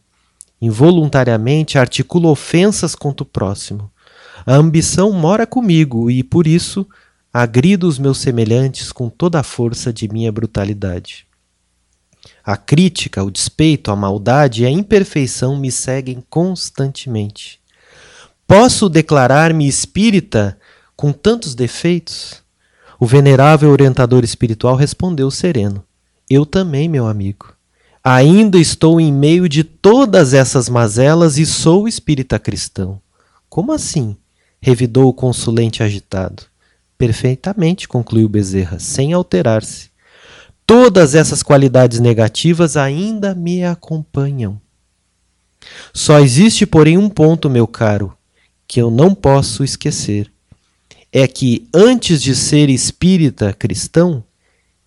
Involuntariamente 0.61 1.77
articulo 1.77 2.29
ofensas 2.29 2.93
contra 2.93 3.23
o 3.23 3.25
próximo 3.25 3.91
a 4.45 4.55
ambição 4.55 5.11
mora 5.11 5.45
comigo 5.45 6.09
e, 6.09 6.23
por 6.23 6.47
isso, 6.47 6.87
agrido 7.31 7.87
os 7.87 7.99
meus 7.99 8.17
semelhantes 8.17 8.91
com 8.91 9.09
toda 9.09 9.39
a 9.39 9.43
força 9.43 9.93
de 9.93 10.07
minha 10.07 10.31
brutalidade. 10.31 11.27
A 12.43 12.57
crítica, 12.57 13.23
o 13.23 13.31
despeito, 13.31 13.91
a 13.91 13.95
maldade 13.95 14.63
e 14.63 14.65
a 14.65 14.69
imperfeição 14.69 15.57
me 15.57 15.71
seguem 15.71 16.23
constantemente. 16.29 17.59
Posso 18.47 18.89
declarar-me 18.89 19.67
espírita 19.67 20.57
com 20.95 21.11
tantos 21.11 21.55
defeitos? 21.55 22.41
O 22.99 23.05
venerável 23.05 23.69
orientador 23.69 24.23
espiritual 24.23 24.75
respondeu 24.75 25.31
sereno: 25.31 25.83
Eu 26.29 26.45
também, 26.45 26.89
meu 26.89 27.07
amigo. 27.07 27.53
Ainda 28.03 28.57
estou 28.57 28.99
em 28.99 29.13
meio 29.13 29.47
de 29.47 29.63
todas 29.63 30.33
essas 30.33 30.67
mazelas 30.67 31.37
e 31.37 31.45
sou 31.45 31.87
espírita 31.87 32.39
cristão. 32.39 32.99
Como 33.47 33.71
assim? 33.71 34.17
revidou 34.61 35.07
o 35.07 35.13
consulente 35.13 35.81
agitado. 35.81 36.43
Perfeitamente, 36.97 37.87
concluiu 37.87 38.29
Bezerra, 38.29 38.77
sem 38.79 39.11
alterar-se. 39.11 39.89
Todas 40.67 41.15
essas 41.15 41.41
qualidades 41.41 41.99
negativas 41.99 42.77
ainda 42.77 43.33
me 43.33 43.63
acompanham. 43.63 44.61
Só 45.93 46.19
existe, 46.19 46.65
porém, 46.65 46.97
um 46.97 47.09
ponto, 47.09 47.49
meu 47.49 47.67
caro, 47.67 48.15
que 48.67 48.79
eu 48.79 48.89
não 48.89 49.13
posso 49.13 49.63
esquecer. 49.63 50.31
É 51.11 51.27
que 51.27 51.67
antes 51.73 52.21
de 52.21 52.35
ser 52.35 52.69
espírita 52.69 53.51
cristão, 53.51 54.23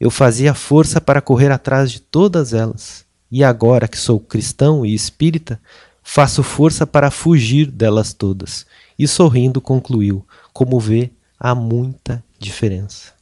eu 0.05 0.11
fazia 0.11 0.53
força 0.53 1.01
para 1.01 1.23
correr 1.23 1.51
atrás 1.51 1.91
de 1.91 1.99
todas 1.99 2.53
elas. 2.53 3.07
E 3.31 3.43
agora 3.43 3.89
que 3.89 3.97
sou 3.97 4.21
cristão 4.21 4.85
e 4.85 4.95
espírita, 4.95 5.59
faço 6.03 6.43
força 6.43 6.87
para 6.87 7.11
fugir 7.11 7.71
delas 7.71 8.13
todas 8.13 8.67
e 8.99 9.09
sorrindo 9.09 9.63
concluiu: 9.63 10.23
Como 10.53 10.79
vê, 10.79 11.11
há 11.41 11.55
muita 11.55 12.23
diferença. 12.39 13.15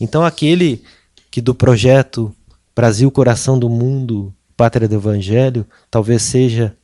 Então, 0.00 0.24
aquele 0.24 0.82
que 1.30 1.42
do 1.42 1.54
projeto 1.54 2.34
Brasil 2.74 3.10
Coração 3.10 3.58
do 3.58 3.68
Mundo, 3.68 4.32
Pátria 4.56 4.88
do 4.88 4.94
Evangelho, 4.94 5.66
talvez 5.90 6.22
seja 6.22 6.74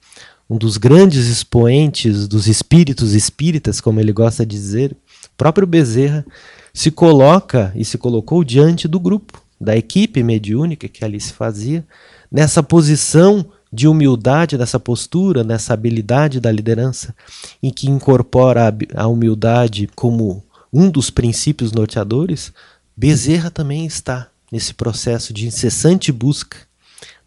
um 0.51 0.59
dos 0.59 0.77
grandes 0.77 1.29
expoentes 1.29 2.29
dos 2.29 2.47
espíritos 2.47 3.15
espíritas, 3.15 3.81
como 3.81 4.01
ele 4.01 4.13
gosta 4.13 4.45
de 4.45 4.55
dizer, 4.55 4.95
próprio 5.35 5.67
Bezerra 5.67 6.27
se 6.73 6.91
coloca 6.91 7.73
e 7.75 7.85
se 7.85 7.99
colocou 7.99 8.45
diante 8.45 8.87
do 8.87 9.01
grupo, 9.01 9.43
da 9.61 9.77
equipe 9.77 10.23
mediúnica 10.23 10.89
que 10.89 11.05
ali 11.05 11.21
se 11.21 11.33
fazia, 11.33 11.85
nessa 12.31 12.63
posição 12.63 13.45
de 13.73 13.87
humildade 13.87 14.59
nessa 14.59 14.81
postura, 14.81 15.45
nessa 15.45 15.73
habilidade 15.73 16.41
da 16.41 16.51
liderança, 16.51 17.15
em 17.63 17.71
que 17.71 17.89
incorpora 17.89 18.77
a 18.95 19.07
humildade 19.07 19.89
como 19.95 20.43
um 20.73 20.91
dos 20.91 21.11
princípios 21.11 21.73
norteadores, 21.73 22.53
Bezerra 22.97 23.51
também 23.51 23.87
está 23.87 24.29
nesse 24.51 24.75
processo 24.75 25.33
de 25.33 25.47
incessante 25.47 26.11
busca 26.11 26.59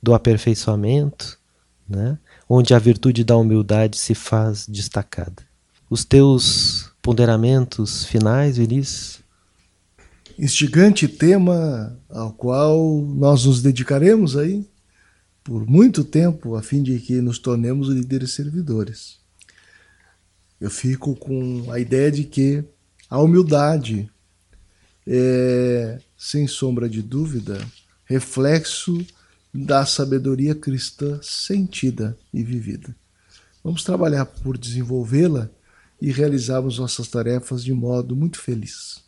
do 0.02 0.14
aperfeiçoamento, 0.14 1.40
né? 1.88 2.18
onde 2.48 2.74
a 2.74 2.80
virtude 2.80 3.24
da 3.24 3.38
humildade 3.38 3.98
se 3.98 4.14
faz 4.14 4.68
destacada. 4.68 5.44
Os 5.90 6.04
teus 6.04 6.92
ponderamentos 7.02 8.04
finais, 8.06 8.58
Vinícius? 8.58 9.23
Instigante 10.38 11.08
tema 11.08 12.00
ao 12.10 12.34
qual 12.34 13.02
nós 13.02 13.46
nos 13.46 13.62
dedicaremos 13.62 14.36
aí 14.36 14.68
por 15.44 15.66
muito 15.70 16.04
tempo 16.04 16.56
a 16.56 16.64
fim 16.64 16.82
de 16.82 16.98
que 17.00 17.22
nos 17.22 17.38
tornemos 17.38 17.88
líderes 17.90 18.32
servidores. 18.32 19.20
Eu 20.60 20.72
fico 20.72 21.16
com 21.16 21.72
a 21.72 21.80
ideia 21.80 22.12
de 22.12 22.24
que 22.24 22.64
a 23.10 23.22
humildade 23.22 24.10
é, 25.06 26.00
sem 26.18 26.48
sombra 26.48 26.90
de 26.90 27.02
dúvida, 27.02 27.60
reflexo 28.06 29.06
da 29.54 29.86
sabedoria 29.86 30.56
cristã 30.56 31.20
sentida 31.22 32.18
e 32.34 32.42
vivida. 32.44 32.96
Vamos 33.64 33.84
trabalhar 33.84 34.26
por 34.26 34.58
desenvolvê-la 34.58 35.50
e 36.02 36.12
realizarmos 36.12 36.80
nossas 36.80 37.08
tarefas 37.08 37.64
de 37.64 37.74
modo 37.74 38.16
muito 38.16 38.40
feliz. 38.40 39.04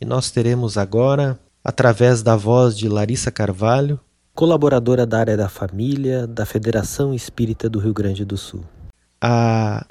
E 0.00 0.04
nós 0.04 0.30
teremos 0.30 0.76
agora, 0.76 1.38
através 1.62 2.22
da 2.22 2.36
voz 2.36 2.76
de 2.76 2.88
Larissa 2.88 3.30
Carvalho, 3.30 3.98
colaboradora 4.34 5.06
da 5.06 5.20
área 5.20 5.36
da 5.36 5.48
família 5.48 6.26
da 6.26 6.44
Federação 6.44 7.14
Espírita 7.14 7.70
do 7.70 7.78
Rio 7.78 7.94
Grande 7.94 8.24
do 8.24 8.36
Sul. 8.36 8.64
A 9.20 9.86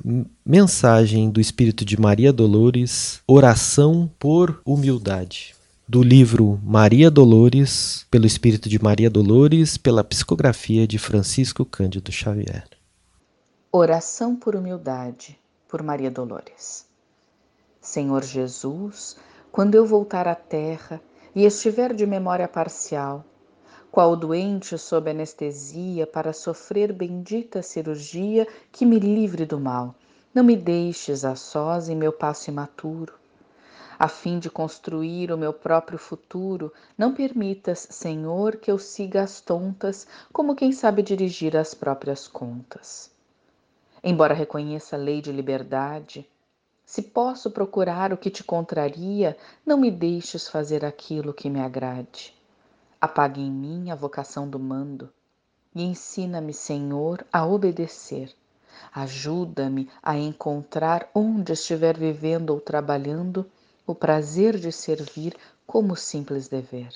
mensagem 0.45 1.31
do 1.31 1.39
Espírito 1.39 1.83
de 1.83 1.99
Maria 1.99 2.31
Dolores, 2.31 3.21
Oração 3.25 4.11
por 4.19 4.61
Humildade, 4.65 5.55
do 5.87 6.03
livro 6.03 6.59
Maria 6.63 7.09
Dolores, 7.09 8.05
pelo 8.11 8.25
Espírito 8.25 8.69
de 8.69 8.81
Maria 8.81 9.09
Dolores, 9.09 9.77
pela 9.77 10.03
psicografia 10.03 10.85
de 10.85 10.99
Francisco 10.99 11.65
Cândido 11.65 12.11
Xavier. 12.11 12.67
Oração 13.71 14.35
por 14.35 14.55
Humildade, 14.55 15.39
por 15.67 15.81
Maria 15.81 16.11
Dolores. 16.11 16.85
Senhor 17.81 18.23
Jesus, 18.23 19.17
quando 19.53 19.75
eu 19.75 19.85
voltar 19.85 20.27
à 20.27 20.33
terra 20.33 20.99
e 21.35 21.45
estiver 21.45 21.93
de 21.93 22.07
memória 22.07 22.47
parcial, 22.47 23.23
qual 23.91 24.15
doente 24.15 24.79
sob 24.79 25.11
anestesia 25.11 26.07
para 26.07 26.33
sofrer 26.33 26.91
bendita 26.91 27.61
cirurgia 27.61 28.47
que 28.71 28.83
me 28.83 28.97
livre 28.97 29.45
do 29.45 29.59
mal. 29.59 29.93
Não 30.33 30.43
me 30.43 30.55
deixes 30.57 31.23
a 31.23 31.35
sós 31.35 31.87
em 31.87 31.95
meu 31.95 32.11
passo 32.11 32.49
imaturo. 32.49 33.13
A 33.99 34.07
fim 34.07 34.39
de 34.39 34.49
construir 34.49 35.31
o 35.31 35.37
meu 35.37 35.53
próprio 35.53 35.99
futuro, 35.99 36.73
não 36.97 37.13
permitas, 37.13 37.87
Senhor, 37.91 38.55
que 38.55 38.71
eu 38.71 38.79
siga 38.79 39.21
as 39.21 39.39
tontas, 39.39 40.07
como 40.31 40.55
quem 40.55 40.71
sabe 40.71 41.03
dirigir 41.03 41.55
as 41.55 41.75
próprias 41.75 42.27
contas. 42.27 43.11
Embora 44.03 44.33
reconheça 44.33 44.95
a 44.95 44.99
lei 44.99 45.21
de 45.21 45.31
liberdade, 45.31 46.27
se 46.85 47.01
posso 47.01 47.49
procurar 47.49 48.13
o 48.13 48.17
que 48.17 48.29
te 48.29 48.43
contraria, 48.43 49.37
não 49.65 49.77
me 49.77 49.89
deixes 49.89 50.47
fazer 50.47 50.83
aquilo 50.83 51.33
que 51.33 51.49
me 51.49 51.59
agrade. 51.59 52.33
Apague 52.99 53.41
em 53.41 53.51
mim 53.51 53.89
a 53.89 53.95
vocação 53.95 54.47
do 54.47 54.59
mando 54.59 55.11
e 55.73 55.83
ensina-me, 55.83 56.53
Senhor, 56.53 57.25
a 57.31 57.45
obedecer. 57.45 58.33
Ajuda-me 58.93 59.89
a 60.01 60.15
encontrar 60.17 61.09
onde 61.13 61.53
estiver 61.53 61.97
vivendo 61.97 62.51
ou 62.51 62.59
trabalhando 62.59 63.49
o 63.85 63.95
prazer 63.95 64.57
de 64.57 64.71
servir 64.71 65.35
como 65.65 65.95
simples 65.95 66.47
dever. 66.47 66.93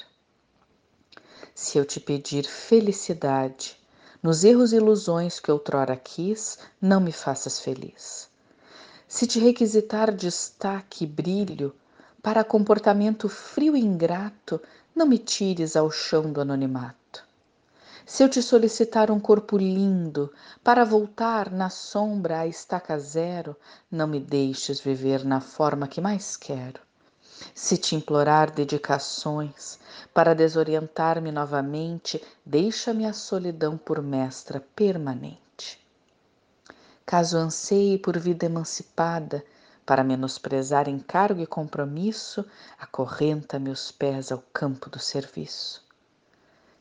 Se 1.54 1.78
eu 1.78 1.86
te 1.86 2.00
pedir 2.00 2.46
felicidade 2.46 3.78
nos 4.22 4.44
erros 4.44 4.74
e 4.74 4.76
ilusões 4.76 5.40
que 5.40 5.52
outrora 5.52 5.96
quis, 5.96 6.60
não 6.82 7.00
me 7.00 7.12
faças 7.12 7.60
feliz. 7.60 8.30
Se 9.10 9.26
te 9.26 9.40
requisitar 9.40 10.14
destaque 10.14 11.06
e 11.06 11.08
brilho 11.08 11.74
para 12.22 12.44
comportamento 12.44 13.30
frio 13.30 13.74
e 13.74 13.80
ingrato, 13.80 14.62
não 14.94 15.06
me 15.06 15.18
tires 15.18 15.78
ao 15.78 15.90
chão 15.90 16.30
do 16.30 16.42
anonimato. 16.42 17.24
Se 18.06 18.22
eu 18.22 18.28
te 18.28 18.42
solicitar 18.42 19.10
um 19.10 19.18
corpo 19.18 19.58
lindo 19.58 20.30
para 20.62 20.84
voltar 20.84 21.50
na 21.50 21.70
sombra 21.70 22.42
à 22.42 22.48
estaca 22.48 23.00
zero, 23.00 23.56
não 23.90 24.08
me 24.08 24.20
deixes 24.20 24.82
viver 24.82 25.24
na 25.24 25.40
forma 25.40 25.88
que 25.88 26.02
mais 26.02 26.36
quero. 26.36 26.82
Se 27.56 27.78
te 27.78 27.96
implorar 27.96 28.52
dedicações 28.52 29.80
para 30.14 30.36
desorientar-me 30.36 31.32
novamente, 31.32 32.22
deixa-me 32.46 33.06
a 33.06 33.14
solidão 33.14 33.78
por 33.78 34.02
mestra 34.02 34.62
permanente. 34.76 35.47
Caso 37.10 37.38
anseie 37.38 37.98
por 37.98 38.20
vida 38.20 38.48
emancipada, 38.48 39.42
para 39.86 40.04
menosprezar 40.04 40.90
encargo 40.90 41.40
e 41.40 41.48
compromisso, 41.48 42.46
acorrenta-me 42.78 43.70
os 43.70 43.94
pés 43.94 44.30
ao 44.30 44.44
campo 44.52 44.90
do 44.90 45.00
serviço. 45.00 45.82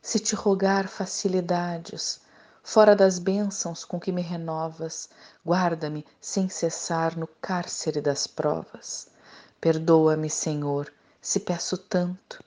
Se 0.02 0.18
te 0.18 0.34
rogar 0.34 0.88
facilidades, 0.88 2.20
fora 2.60 2.96
das 2.96 3.20
bênçãos 3.20 3.84
com 3.84 4.00
que 4.00 4.10
me 4.10 4.20
renovas, 4.20 5.08
guarda-me 5.46 6.04
sem 6.20 6.48
cessar 6.48 7.16
no 7.16 7.28
cárcere 7.40 8.00
das 8.00 8.26
provas. 8.26 9.06
Perdoa-me, 9.60 10.28
Senhor, 10.28 10.92
se 11.22 11.38
peço 11.38 11.78
tanto, 11.78 12.42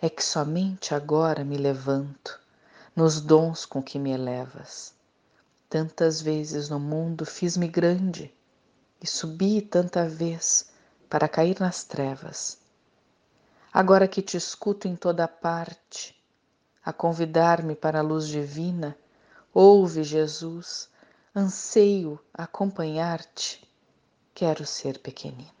é 0.00 0.08
que 0.08 0.22
somente 0.22 0.94
agora 0.94 1.42
me 1.42 1.58
levanto 1.58 2.38
nos 2.94 3.20
dons 3.20 3.66
com 3.66 3.82
que 3.82 3.98
me 3.98 4.12
elevas. 4.12 4.96
Tantas 5.68 6.20
vezes 6.20 6.68
no 6.68 6.80
mundo 6.80 7.26
fiz-me 7.26 7.68
grande, 7.68 8.32
e 9.02 9.06
subi 9.06 9.60
tanta 9.60 10.08
vez 10.08 10.70
para 11.08 11.28
cair 11.28 11.60
nas 11.60 11.84
trevas. 11.84 12.58
Agora 13.72 14.08
que 14.08 14.22
te 14.22 14.36
escuto 14.36 14.88
em 14.88 14.96
toda 14.96 15.28
parte, 15.28 16.16
a 16.84 16.92
convidar-me 16.92 17.74
para 17.74 17.98
a 17.98 18.02
luz 18.02 18.26
divina, 18.26 18.96
ouve, 19.52 20.02
Jesus, 20.02 20.88
anseio 21.34 22.18
acompanhar-te, 22.32 23.62
quero 24.34 24.64
ser 24.66 24.98
pequenina. 24.98 25.52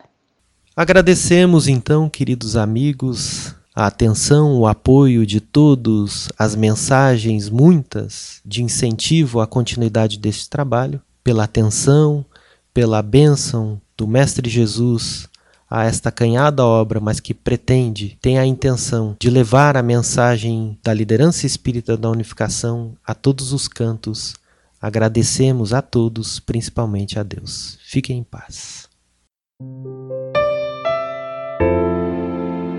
Agradecemos 0.74 1.68
então, 1.68 2.08
queridos 2.08 2.56
amigos, 2.56 3.54
a 3.78 3.86
atenção, 3.86 4.58
o 4.58 4.66
apoio 4.66 5.24
de 5.24 5.40
todos, 5.40 6.28
as 6.36 6.56
mensagens 6.56 7.48
muitas 7.48 8.40
de 8.44 8.60
incentivo 8.60 9.40
à 9.40 9.46
continuidade 9.46 10.18
deste 10.18 10.50
trabalho, 10.50 11.00
pela 11.22 11.44
atenção, 11.44 12.26
pela 12.74 13.00
bênção 13.00 13.80
do 13.96 14.04
Mestre 14.04 14.50
Jesus 14.50 15.28
a 15.70 15.84
esta 15.84 16.10
canhada 16.10 16.66
obra, 16.66 16.98
mas 16.98 17.20
que 17.20 17.32
pretende, 17.32 18.18
tem 18.20 18.36
a 18.36 18.44
intenção 18.44 19.14
de 19.16 19.30
levar 19.30 19.76
a 19.76 19.82
mensagem 19.82 20.76
da 20.82 20.92
liderança 20.92 21.46
espírita 21.46 21.96
da 21.96 22.10
unificação 22.10 22.96
a 23.06 23.14
todos 23.14 23.52
os 23.52 23.68
cantos. 23.68 24.34
Agradecemos 24.82 25.72
a 25.72 25.80
todos, 25.80 26.40
principalmente 26.40 27.16
a 27.16 27.22
Deus. 27.22 27.78
Fiquem 27.84 28.18
em 28.18 28.24
paz. 28.24 28.88